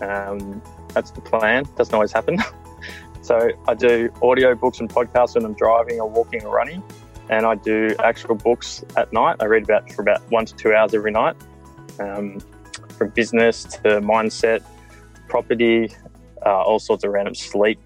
Um, 0.00 0.60
that's 0.94 1.10
the 1.10 1.20
plan. 1.20 1.64
Doesn't 1.76 1.94
always 1.94 2.12
happen. 2.12 2.38
so 3.22 3.50
I 3.66 3.74
do 3.74 4.10
audio 4.22 4.54
books 4.54 4.80
and 4.80 4.88
podcasts 4.88 5.34
when 5.34 5.44
I'm 5.44 5.54
driving 5.54 6.00
or 6.00 6.08
walking 6.08 6.44
or 6.44 6.54
running, 6.54 6.82
and 7.28 7.46
I 7.46 7.54
do 7.54 7.94
actual 8.02 8.34
books 8.34 8.84
at 8.96 9.12
night. 9.12 9.36
I 9.40 9.44
read 9.46 9.64
about 9.64 9.92
for 9.92 10.02
about 10.02 10.20
one 10.30 10.46
to 10.46 10.54
two 10.54 10.74
hours 10.74 10.94
every 10.94 11.12
night, 11.12 11.36
um, 12.00 12.40
from 12.96 13.10
business 13.10 13.64
to 13.64 14.00
mindset, 14.00 14.64
property, 15.28 15.92
uh, 16.44 16.62
all 16.62 16.78
sorts 16.78 17.04
of 17.04 17.12
random 17.12 17.34
sleep 17.34 17.78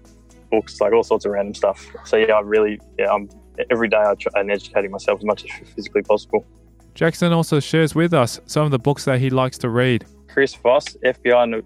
books, 0.49 0.79
like 0.81 0.93
all 0.93 1.03
sorts 1.03 1.25
of 1.25 1.31
random 1.31 1.53
stuff. 1.53 1.87
So 2.05 2.17
yeah, 2.17 2.33
I 2.33 2.39
really 2.41 2.79
yeah, 2.97 3.11
I'm 3.11 3.29
every 3.69 3.89
day 3.89 3.97
I 3.97 4.15
try 4.15 4.41
and 4.41 4.51
educating 4.51 4.91
myself 4.91 5.19
as 5.19 5.25
much 5.25 5.43
as 5.43 5.69
physically 5.69 6.01
possible. 6.01 6.45
Jackson 6.93 7.33
also 7.33 7.59
shares 7.59 7.95
with 7.95 8.13
us 8.13 8.39
some 8.45 8.65
of 8.65 8.71
the 8.71 8.79
books 8.79 9.05
that 9.05 9.19
he 9.19 9.29
likes 9.29 9.57
to 9.59 9.69
read. 9.69 10.05
Chris 10.27 10.53
Voss, 10.55 10.85
FBI 11.03 11.63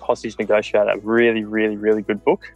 Hostage 0.00 0.38
Negotiator, 0.38 0.94
really, 1.02 1.44
really, 1.44 1.76
really 1.76 2.02
good 2.02 2.22
book. 2.24 2.52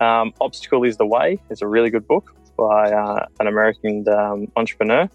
Um, 0.00 0.32
Obstacle 0.40 0.84
is 0.84 0.96
the 0.96 1.06
Way 1.06 1.40
is 1.50 1.62
a 1.62 1.66
really 1.66 1.90
good 1.90 2.06
book 2.06 2.34
by 2.56 2.92
uh, 2.92 3.26
an 3.40 3.46
American 3.46 4.04
um, 4.08 4.50
entrepreneur. 4.56 5.08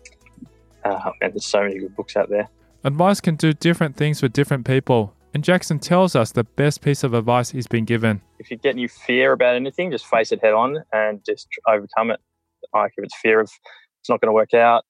Uh, 0.84 1.12
and 1.22 1.34
there's 1.34 1.46
so 1.46 1.62
many 1.62 1.80
good 1.80 1.96
books 1.96 2.16
out 2.16 2.30
there. 2.30 2.50
Advice 2.84 3.20
can 3.20 3.36
do 3.36 3.52
different 3.52 3.96
things 3.98 4.22
for 4.22 4.30
different 4.30 4.66
people, 4.66 5.14
and 5.34 5.44
Jackson 5.44 5.80
tells 5.80 6.16
us 6.16 6.32
the 6.32 6.46
best 6.46 6.82
piece 6.82 7.04
of 7.04 7.14
advice 7.14 7.52
he's 7.52 7.68
been 7.68 7.84
given. 7.84 8.22
If 8.40 8.50
you 8.50 8.58
get 8.58 8.72
any 8.72 8.88
fear 8.88 9.34
about 9.34 9.56
anything, 9.56 9.92
just 9.92 10.08
face 10.08 10.32
it 10.32 10.42
head 10.42 10.54
on 10.54 10.78
and 10.94 11.24
just 11.26 11.48
overcome 11.68 12.12
it. 12.12 12.22
Like 12.74 12.94
if 12.98 13.04
it's 13.04 13.18
fear 13.22 13.42
of 13.42 13.52
it's 14.00 14.10
not 14.10 14.22
going 14.22 14.30
to 14.30 14.34
work 14.34 14.54
out, 14.54 14.86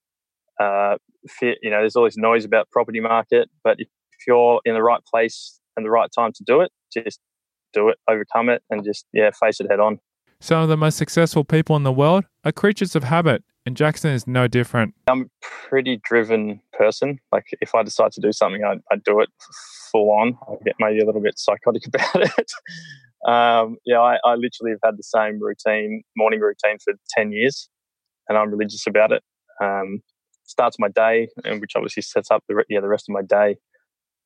uh, 0.60 0.98
fear, 1.28 1.56
you 1.62 1.70
know, 1.70 1.80
there's 1.80 1.96
all 1.96 2.06
this 2.06 2.18
noise 2.18 2.46
about 2.46 2.70
property 2.72 3.00
market, 3.00 3.50
but 3.64 3.78
if 3.80 3.88
you're 4.28 4.62
in 4.66 4.74
the 4.74 4.84
right 4.84 5.02
place 5.06 5.60
and 5.76 5.86
the 5.86 5.90
right 5.90 6.10
time 6.14 6.32
to 6.34 6.44
do 6.44 6.62
it, 6.62 6.72
just 6.94 7.20
do 7.74 7.90
it, 7.90 7.98
overcome 8.10 8.50
it, 8.50 8.64
and 8.70 8.84
just 8.84 9.06
yeah, 9.14 9.30
face 9.40 9.60
it 9.60 9.68
head 9.70 9.80
on. 9.80 10.00
Some 10.42 10.64
of 10.64 10.70
the 10.70 10.78
most 10.78 10.98
successful 10.98 11.44
people 11.44 11.76
in 11.76 11.84
the 11.84 11.92
world 11.92 12.26
are 12.46 12.52
creatures 12.52 12.96
of 12.96 13.04
habit, 13.04 13.44
and 13.66 13.76
Jackson 13.76 14.12
is 14.12 14.26
no 14.26 14.48
different. 14.48 14.94
I'm 15.08 15.24
a 15.24 15.26
pretty 15.42 16.00
driven 16.04 16.62
person. 16.74 17.20
Like 17.32 17.46
if 17.62 17.76
I 17.76 17.84
decide 17.84 18.14
to 18.14 18.22
do 18.22 18.32
something, 18.32 18.64
I, 18.64 18.76
I 18.92 18.98
do 19.04 19.20
it 19.20 19.30
full 19.92 20.12
on. 20.12 20.38
I 20.48 20.56
get 20.64 20.76
maybe 20.80 21.00
a 21.00 21.06
little 21.06 21.22
bit 21.22 21.38
psychotic 21.38 21.84
about 21.88 22.30
it. 22.38 22.52
um, 23.28 23.78
yeah, 23.86 24.00
I, 24.00 24.18
I 24.26 24.36
literally 24.36 24.72
have 24.72 24.80
had 24.84 24.98
the 24.98 25.04
same 25.04 25.40
routine, 25.42 26.04
morning 26.16 26.40
routine 26.40 26.78
for 26.84 26.94
10 27.18 27.32
years, 27.32 27.70
and 28.28 28.38
I'm 28.38 28.50
religious 28.50 28.88
about 28.88 29.12
it. 29.12 29.24
Um, 29.62 30.02
starts 30.50 30.78
my 30.80 30.88
day, 30.90 31.28
and 31.44 31.62
which 31.62 31.74
obviously 31.76 32.04
sets 32.04 32.32
up 32.32 32.44
the, 32.48 32.56
re- 32.56 32.64
yeah, 32.70 32.82
the 32.82 32.88
rest 32.88 33.08
of 33.10 33.14
my 33.14 33.22
day. 33.22 33.58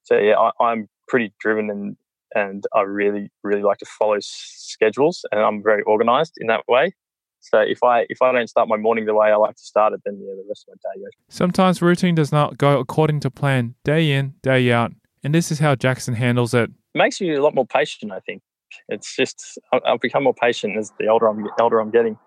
So 0.03 0.17
yeah, 0.17 0.35
I, 0.37 0.51
I'm 0.63 0.87
pretty 1.07 1.33
driven 1.39 1.69
and 1.69 1.95
and 2.35 2.63
I 2.73 2.81
really, 2.81 3.29
really 3.43 3.61
like 3.61 3.77
to 3.77 3.85
follow 3.85 4.15
s- 4.15 4.25
schedules, 4.57 5.23
and 5.31 5.39
I'm 5.41 5.61
very 5.61 5.83
organized 5.83 6.33
in 6.39 6.47
that 6.47 6.61
way. 6.67 6.93
So 7.41 7.59
if 7.59 7.83
I 7.83 8.05
if 8.09 8.21
I 8.21 8.31
don't 8.31 8.47
start 8.47 8.67
my 8.67 8.77
morning 8.77 9.05
the 9.05 9.13
way 9.13 9.31
I 9.31 9.35
like 9.35 9.55
to 9.55 9.63
start 9.63 9.93
it, 9.93 10.01
then 10.05 10.19
yeah, 10.19 10.33
the 10.35 10.45
rest 10.47 10.65
of 10.67 10.75
my 10.75 10.91
day 10.93 11.01
goes. 11.01 11.11
Sometimes 11.29 11.81
routine 11.81 12.15
does 12.15 12.31
not 12.31 12.57
go 12.57 12.79
according 12.79 13.19
to 13.21 13.29
plan 13.29 13.75
day 13.83 14.11
in, 14.11 14.33
day 14.41 14.71
out, 14.71 14.91
and 15.23 15.35
this 15.35 15.51
is 15.51 15.59
how 15.59 15.75
Jackson 15.75 16.15
handles 16.15 16.53
it. 16.53 16.71
makes 16.95 17.21
you 17.21 17.39
a 17.39 17.43
lot 17.43 17.53
more 17.53 17.67
patient. 17.67 18.11
I 18.11 18.19
think 18.21 18.41
it's 18.89 19.15
just 19.15 19.59
I- 19.71 19.81
I've 19.85 19.99
become 20.01 20.23
more 20.23 20.33
patient 20.33 20.75
as 20.77 20.91
the 20.99 21.07
older 21.07 21.27
I'm 21.27 21.45
older 21.61 21.79
I'm 21.79 21.91
getting. 21.91 22.17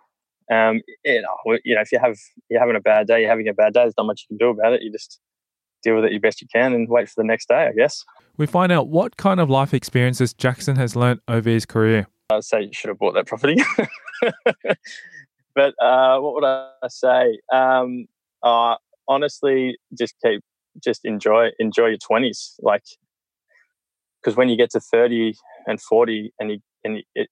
Um, 0.53 0.81
you 1.05 1.23
know, 1.23 1.59
you 1.65 1.75
know, 1.75 1.81
if 1.81 1.91
you 1.93 1.99
have 1.99 2.17
you're 2.49 2.61
having 2.61 2.77
a 2.77 2.81
bad 2.81 3.07
day, 3.07 3.21
you're 3.21 3.31
having 3.31 3.49
a 3.49 3.55
bad 3.55 3.75
day. 3.75 3.83
There's 3.83 3.95
not 3.97 4.07
much 4.07 4.27
you 4.29 4.37
can 4.37 4.47
do 4.47 4.51
about 4.51 4.73
it. 4.73 4.83
You 4.83 4.93
just 4.93 5.21
deal 5.83 5.97
with 5.97 6.05
it 6.05 6.13
your 6.13 6.21
best 6.21 6.41
you 6.41 6.49
can 6.53 6.73
and 6.73 6.89
wait 6.89 7.09
for 7.09 7.15
the 7.17 7.27
next 7.27 7.49
day. 7.49 7.67
I 7.67 7.73
guess. 7.73 8.05
We 8.37 8.47
find 8.47 8.71
out 8.71 8.89
what 8.89 9.17
kind 9.17 9.41
of 9.41 9.49
life 9.49 9.73
experiences 9.73 10.35
Jackson 10.35 10.77
has 10.77 10.95
learnt 10.95 11.21
over 11.27 11.49
his 11.49 11.67
career. 11.67 12.07
I'd 12.31 12.45
say 12.45 12.63
you 12.63 12.73
should 12.73 12.89
have 12.89 12.99
bought 12.99 13.15
that 13.15 13.27
property. 13.27 13.57
but 15.55 15.75
uh, 15.81 16.19
what 16.19 16.35
would 16.35 16.45
I 16.45 16.71
say? 16.89 17.39
Um, 17.53 18.07
uh, 18.43 18.77
honestly, 19.09 19.79
just 19.99 20.15
keep, 20.25 20.43
just 20.83 21.05
enjoy, 21.05 21.51
enjoy 21.59 21.87
your 21.87 21.99
twenties. 21.99 22.55
Like, 22.61 22.85
because 24.21 24.37
when 24.37 24.49
you 24.49 24.57
get 24.57 24.71
to 24.71 24.81
thirty 24.81 25.35
and 25.67 25.81
forty, 25.81 26.33
and 26.39 26.51
you 26.51 26.59
and 26.85 26.97
you, 26.97 27.03
it, 27.15 27.29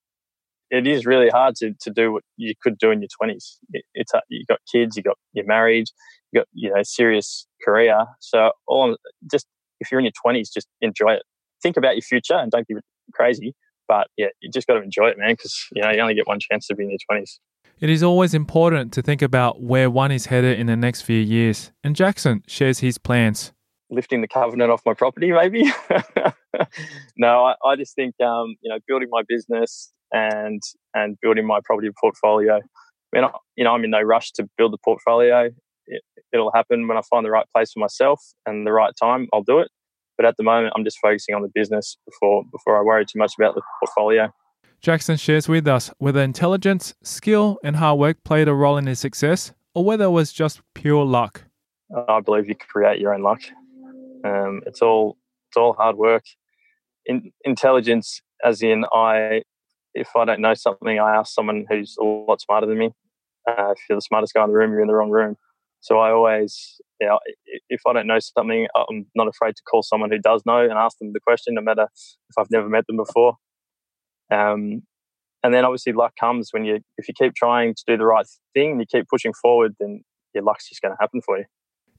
it 0.71 0.87
is 0.87 1.07
really 1.07 1.29
hard 1.29 1.57
to, 1.57 1.75
to 1.81 1.91
do 1.91 2.13
what 2.13 2.23
you 2.37 2.55
could 2.63 2.79
do 2.79 2.91
in 2.91 3.01
your 3.01 3.09
twenties. 3.09 3.59
It, 3.73 3.85
it's 3.95 4.15
uh, 4.15 4.21
you 4.29 4.45
got 4.49 4.61
kids, 4.71 4.97
you 4.97 5.03
got 5.03 5.17
you're 5.33 5.47
married, 5.47 5.87
you 6.33 6.41
got 6.41 6.49
you 6.53 6.73
know 6.73 6.83
serious 6.83 7.47
career. 7.65 8.07
So 8.21 8.53
all 8.67 8.97
just 9.31 9.47
if 9.81 9.91
you're 9.91 10.01
in 10.01 10.05
your 10.05 10.13
twenties, 10.21 10.51
just 10.51 10.69
enjoy 10.81 11.13
it. 11.13 11.23
Think 11.63 11.77
about 11.77 11.95
your 11.95 12.03
future 12.03 12.35
and 12.35 12.51
don't 12.51 12.67
get 12.67 12.79
crazy. 13.13 13.55
But 13.87 14.09
yeah, 14.17 14.29
you 14.41 14.51
just 14.51 14.67
got 14.67 14.75
to 14.75 14.83
enjoy 14.83 15.09
it, 15.09 15.19
man, 15.19 15.33
because 15.33 15.67
you 15.73 15.83
know 15.83 15.91
you 15.91 16.01
only 16.01 16.15
get 16.15 16.27
one 16.27 16.41
chance 16.41 16.67
to 16.69 16.75
be 16.75 16.85
in 16.85 16.91
your 16.91 16.99
twenties. 17.09 17.41
It 17.81 17.91
is 17.91 18.03
always 18.03 18.35
important 18.35 18.93
to 18.95 19.03
think 19.03 19.21
about 19.21 19.61
where 19.61 19.91
one 19.91 20.13
is 20.13 20.27
headed 20.27 20.59
in 20.59 20.69
the 20.69 20.77
next 20.77 21.03
few 21.03 21.19
years, 21.19 21.73
and 21.83 21.95
Jackson 21.95 22.43
shares 22.47 22.79
his 22.79 22.99
plans. 22.99 23.53
Lifting 23.91 24.23
the 24.23 24.29
covenant 24.29 24.71
off 24.71 24.83
my 24.87 24.95
property, 24.95 25.31
maybe. 25.31 25.65
no, 27.17 27.45
I, 27.45 27.55
I 27.65 27.77
just 27.77 27.95
think 27.95 28.19
um, 28.21 28.57
you 28.63 28.71
know 28.71 28.79
building 28.89 29.09
my 29.11 29.23
business 29.29 29.93
and 30.15 30.63
and 30.95 31.19
building 31.21 31.47
my 31.47 31.59
property 31.65 31.91
portfolio. 32.01 32.57
I 32.57 32.61
mean, 33.13 33.25
I, 33.25 33.31
you 33.57 33.65
know, 33.65 33.75
I'm 33.75 33.85
in 33.85 33.91
no 33.91 34.01
rush 34.01 34.31
to 34.33 34.49
build 34.57 34.73
the 34.73 34.79
portfolio. 34.83 35.51
It, 35.87 36.03
it'll 36.33 36.53
happen 36.55 36.89
when 36.89 36.97
I 36.97 37.03
find 37.11 37.27
the 37.27 37.31
right 37.31 37.47
place 37.55 37.73
for 37.73 37.81
myself 37.81 38.21
and 38.47 38.67
the 38.67 38.73
right 38.73 38.93
time. 38.99 39.29
I'll 39.33 39.43
do 39.43 39.59
it. 39.59 39.69
But 40.17 40.27
at 40.27 40.37
the 40.37 40.45
moment, 40.45 40.73
I'm 40.77 40.85
just 40.85 40.99
focusing 41.03 41.35
on 41.35 41.43
the 41.43 41.51
business 41.53 41.99
before 42.07 42.45
before 42.51 42.79
I 42.79 42.83
worry 42.83 43.05
too 43.05 43.19
much 43.19 43.33
about 43.39 43.57
the 43.57 43.63
portfolio. 43.81 44.33
Jackson 44.81 45.17
shares 45.17 45.49
with 45.49 45.67
us 45.67 45.91
whether 45.99 46.21
intelligence, 46.21 46.95
skill, 47.03 47.59
and 47.65 47.77
hard 47.77 47.99
work 47.99 48.23
played 48.23 48.49
a 48.49 48.55
role 48.55 48.77
in 48.77 48.87
his 48.87 49.01
success, 49.01 49.53
or 49.75 49.85
whether 49.85 50.05
it 50.05 50.11
was 50.11 50.33
just 50.33 50.61
pure 50.75 51.05
luck. 51.05 51.45
I 52.09 52.21
believe 52.21 52.49
you 52.49 52.55
create 52.55 53.01
your 53.01 53.15
own 53.15 53.23
luck. 53.23 53.43
Um, 54.25 54.63
it's 54.67 54.81
all 54.81 55.17
it's 55.49 55.57
all 55.57 55.73
hard 55.73 55.97
work. 55.97 56.25
In, 57.07 57.33
intelligence, 57.45 58.23
as 58.45 58.63
in 58.63 58.85
I, 58.93 59.43
if 59.95 60.09
I 60.17 60.25
don't 60.25 60.41
know 60.41 60.55
something, 60.55 60.99
I 60.99 61.17
ask 61.17 61.33
someone 61.33 61.67
who's 61.69 61.97
a 62.01 62.05
lot 62.05 62.41
smarter 62.41 62.67
than 62.67 62.79
me. 62.79 62.91
Uh, 63.49 63.73
if 63.73 63.79
you're 63.89 63.97
the 63.97 64.03
smartest 64.03 64.35
guy 64.35 64.43
in 64.45 64.51
the 64.51 64.57
room, 64.57 64.73
you're 64.73 64.83
in 64.83 64.89
the 64.89 64.95
wrong 64.95 65.11
room. 65.11 65.37
So 65.81 65.99
I 65.99 66.11
always, 66.11 66.81
you 67.01 67.07
know, 67.07 67.19
if 67.69 67.83
I 67.87 67.93
don't 67.93 68.07
know 68.07 68.19
something, 68.19 68.67
I'm 68.75 69.07
not 69.15 69.29
afraid 69.29 69.55
to 69.57 69.63
call 69.71 69.83
someone 69.83 70.11
who 70.11 70.19
does 70.19 70.43
know 70.47 70.61
and 70.61 70.73
ask 70.73 70.99
them 70.99 71.13
the 71.13 71.21
question, 71.21 71.55
no 71.55 71.61
matter 71.61 71.89
if 71.95 72.39
I've 72.39 72.51
never 72.51 72.69
met 72.69 72.87
them 72.87 72.97
before. 72.97 73.35
Um, 74.31 74.83
and 75.43 75.53
then 75.53 75.67
obviously 75.67 75.93
luck 75.93 76.15
comes 76.19 76.49
when 76.53 76.65
you, 76.65 76.81
if 76.97 77.07
you 77.07 77.13
keep 77.13 77.35
trying 77.35 77.75
to 77.75 77.85
do 77.87 77.99
the 77.99 78.07
right 78.07 78.27
thing 78.55 78.73
and 78.73 78.81
you 78.81 78.87
keep 78.91 79.07
pushing 79.09 79.35
forward, 79.35 79.75
then 79.79 80.03
your 80.33 80.43
luck's 80.43 80.71
just 80.71 80.81
going 80.81 80.93
to 80.93 80.99
happen 80.99 81.21
for 81.21 81.37
you. 81.37 81.45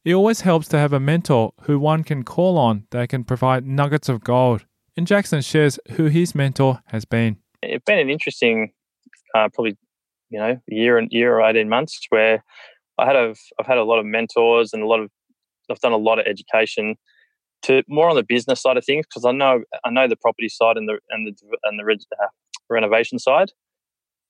It 0.03 0.13
always 0.13 0.41
helps 0.41 0.67
to 0.69 0.79
have 0.79 0.93
a 0.93 0.99
mentor 0.99 1.53
who 1.61 1.79
one 1.79 2.03
can 2.03 2.23
call 2.23 2.57
on 2.57 2.87
that 2.89 3.09
can 3.09 3.23
provide 3.23 3.67
nuggets 3.67 4.09
of 4.09 4.23
gold. 4.23 4.65
And 4.97 5.05
Jackson 5.05 5.41
shares 5.41 5.79
who 5.91 6.05
his 6.05 6.33
mentor 6.33 6.81
has 6.87 7.05
been. 7.05 7.37
It's 7.65 7.83
been 7.85 7.99
an 7.99 8.09
interesting, 8.09 8.71
uh, 9.35 9.49
probably, 9.53 9.77
you 10.29 10.39
know, 10.39 10.59
year 10.67 10.97
and 10.97 11.11
year 11.11 11.37
or 11.37 11.47
eighteen 11.47 11.69
months 11.69 11.99
where 12.09 12.43
I 12.97 13.05
had 13.05 13.15
a, 13.15 13.35
I've 13.59 13.67
had 13.67 13.77
a 13.77 13.83
lot 13.83 13.99
of 13.99 14.05
mentors 14.05 14.73
and 14.73 14.83
a 14.83 14.87
lot 14.87 14.99
of 14.99 15.09
I've 15.69 15.79
done 15.79 15.91
a 15.91 15.97
lot 15.97 16.19
of 16.19 16.25
education 16.27 16.95
to 17.63 17.83
more 17.87 18.09
on 18.09 18.15
the 18.15 18.23
business 18.23 18.61
side 18.61 18.77
of 18.77 18.85
things 18.85 19.05
because 19.07 19.25
I 19.25 19.31
know 19.31 19.63
I 19.83 19.89
know 19.89 20.07
the 20.07 20.15
property 20.15 20.49
side 20.49 20.77
and 20.77 20.87
the 20.87 20.99
and 21.09 21.27
the 21.27 21.57
and 21.63 21.79
the 21.79 22.05
uh, 22.21 22.27
renovation 22.69 23.19
side. 23.19 23.51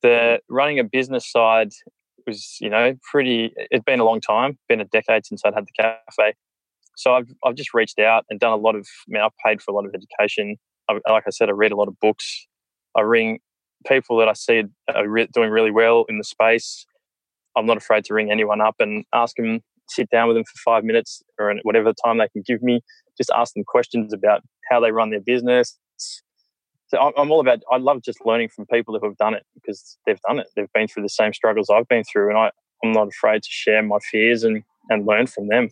The 0.02 0.40
running 0.50 0.80
a 0.80 0.84
business 0.84 1.30
side 1.30 1.72
was 2.26 2.58
you 2.60 2.70
know 2.70 2.96
pretty. 3.12 3.54
It's 3.72 3.84
been 3.84 4.00
a 4.00 4.06
long 4.06 4.22
time, 4.22 4.58
been 4.70 4.82
a 4.82 4.86
decade 4.86 5.26
since 5.26 5.42
I'd 5.46 5.54
had 5.54 5.66
the 5.66 5.84
cafe. 5.84 6.34
So 6.96 7.14
I've 7.14 7.28
I've 7.44 7.56
just 7.56 7.74
reached 7.74 8.00
out 8.00 8.26
and 8.30 8.40
done 8.40 8.54
a 8.54 8.58
lot 8.58 8.76
of. 8.76 8.88
I 9.08 9.10
mean, 9.10 9.22
I've 9.22 9.32
paid 9.46 9.62
for 9.62 9.72
a 9.72 9.76
lot 9.76 9.86
of 9.86 9.94
education. 9.94 10.58
I, 10.90 11.00
like 11.12 11.24
I 11.28 11.32
said, 11.32 11.50
I 11.50 11.54
read 11.54 11.72
a 11.72 11.76
lot 11.76 11.88
of 11.88 12.00
books. 12.00 12.48
I 12.96 13.02
ring 13.02 13.40
people 13.88 14.18
that 14.18 14.28
I 14.28 14.34
see 14.34 14.64
are 14.94 15.08
re- 15.08 15.28
doing 15.34 15.50
really 15.50 15.72
well 15.72 16.06
in 16.10 16.18
the 16.18 16.24
space 16.24 16.86
I'm 17.56 17.66
not 17.66 17.78
afraid 17.78 18.06
to 18.06 18.14
ring 18.14 18.32
anyone 18.32 18.62
up 18.62 18.76
and 18.80 19.06
ask 19.14 19.36
them, 19.38 19.62
sit 19.90 20.10
down 20.10 20.28
with 20.28 20.38
them 20.38 20.44
for 20.44 20.58
five 20.64 20.84
minutes 20.84 21.24
or 21.40 21.54
whatever 21.64 21.94
time 22.04 22.18
they 22.18 22.28
can 22.30 22.44
give 22.46 22.62
me, 22.62 22.82
just 23.18 23.32
ask 23.36 23.54
them 23.54 23.64
questions 23.66 24.14
about 24.14 24.42
how 24.70 24.80
they 24.80 24.92
run 24.92 25.10
their 25.10 25.22
business. 25.22 25.78
So 26.88 27.14
I'm 27.18 27.32
all 27.32 27.40
about, 27.40 27.62
I 27.72 27.78
love 27.78 28.02
just 28.04 28.20
learning 28.26 28.50
from 28.50 28.66
people 28.68 28.98
who 29.00 29.08
have 29.08 29.18
done 29.18 29.34
it 29.34 29.44
because 29.56 29.98
they've 30.06 30.20
done 30.28 30.40
it. 30.40 30.48
They've 30.56 30.72
been 30.74 30.88
through 30.88 31.04
the 31.04 31.10
same 31.10 31.34
struggles 31.34 31.70
I've 31.70 31.88
been 31.88 32.04
through, 32.04 32.30
and 32.30 32.38
I, 32.38 32.52
I'm 32.84 32.92
not 32.92 33.08
afraid 33.08 33.42
to 33.42 33.50
share 33.50 33.82
my 33.82 33.98
fears 34.12 34.44
and, 34.44 34.64
and 34.90 35.06
learn 35.06 35.26
from 35.26 35.48
them. 35.48 35.70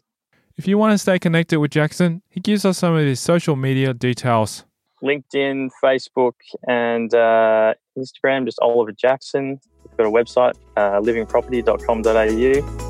If 0.56 0.68
you 0.68 0.77
want 0.77 0.94
to 0.94 0.98
stay 0.98 1.20
connected 1.20 1.60
with 1.60 1.72
Jackson, 1.72 2.22
he 2.30 2.39
gives 2.39 2.65
us 2.65 2.80
some 2.80 2.96
of 2.96 3.06
his 3.06 3.20
social 3.20 3.56
media 3.56 3.94
details. 3.94 4.65
LinkedIn, 5.03 5.69
Facebook, 5.83 6.33
and 6.67 7.13
uh, 7.13 7.74
Instagram, 7.98 8.45
just 8.45 8.60
Oliver 8.62 8.91
Jackson. 8.91 9.60
We've 9.83 9.98
got 9.98 10.07
a 10.07 10.12
website, 10.12 10.53
uh, 10.77 11.01
livingproperty.com.au. 11.01 12.83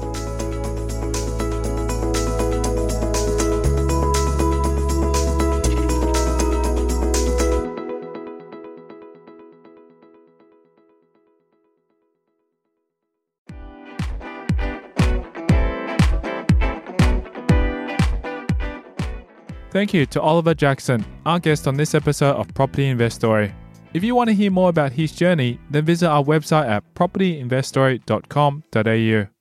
Thank 19.74 19.92
you 19.92 20.06
to 20.06 20.22
Oliver 20.22 20.54
Jackson, 20.54 21.04
our 21.26 21.40
guest 21.40 21.68
on 21.68 21.76
this 21.76 21.96
episode 21.96 22.36
of 22.36 22.54
Property 22.54 22.86
Investory. 22.86 23.52
If 23.96 24.04
you 24.04 24.14
want 24.14 24.30
to 24.30 24.36
hear 24.36 24.52
more 24.52 24.70
about 24.70 24.92
his 24.92 25.12
journey, 25.12 25.60
then 25.72 25.84
visit 25.84 26.08
our 26.08 26.24
website 26.24 26.70
at 26.70 26.84
propertyinvestory.com.au. 26.94 29.33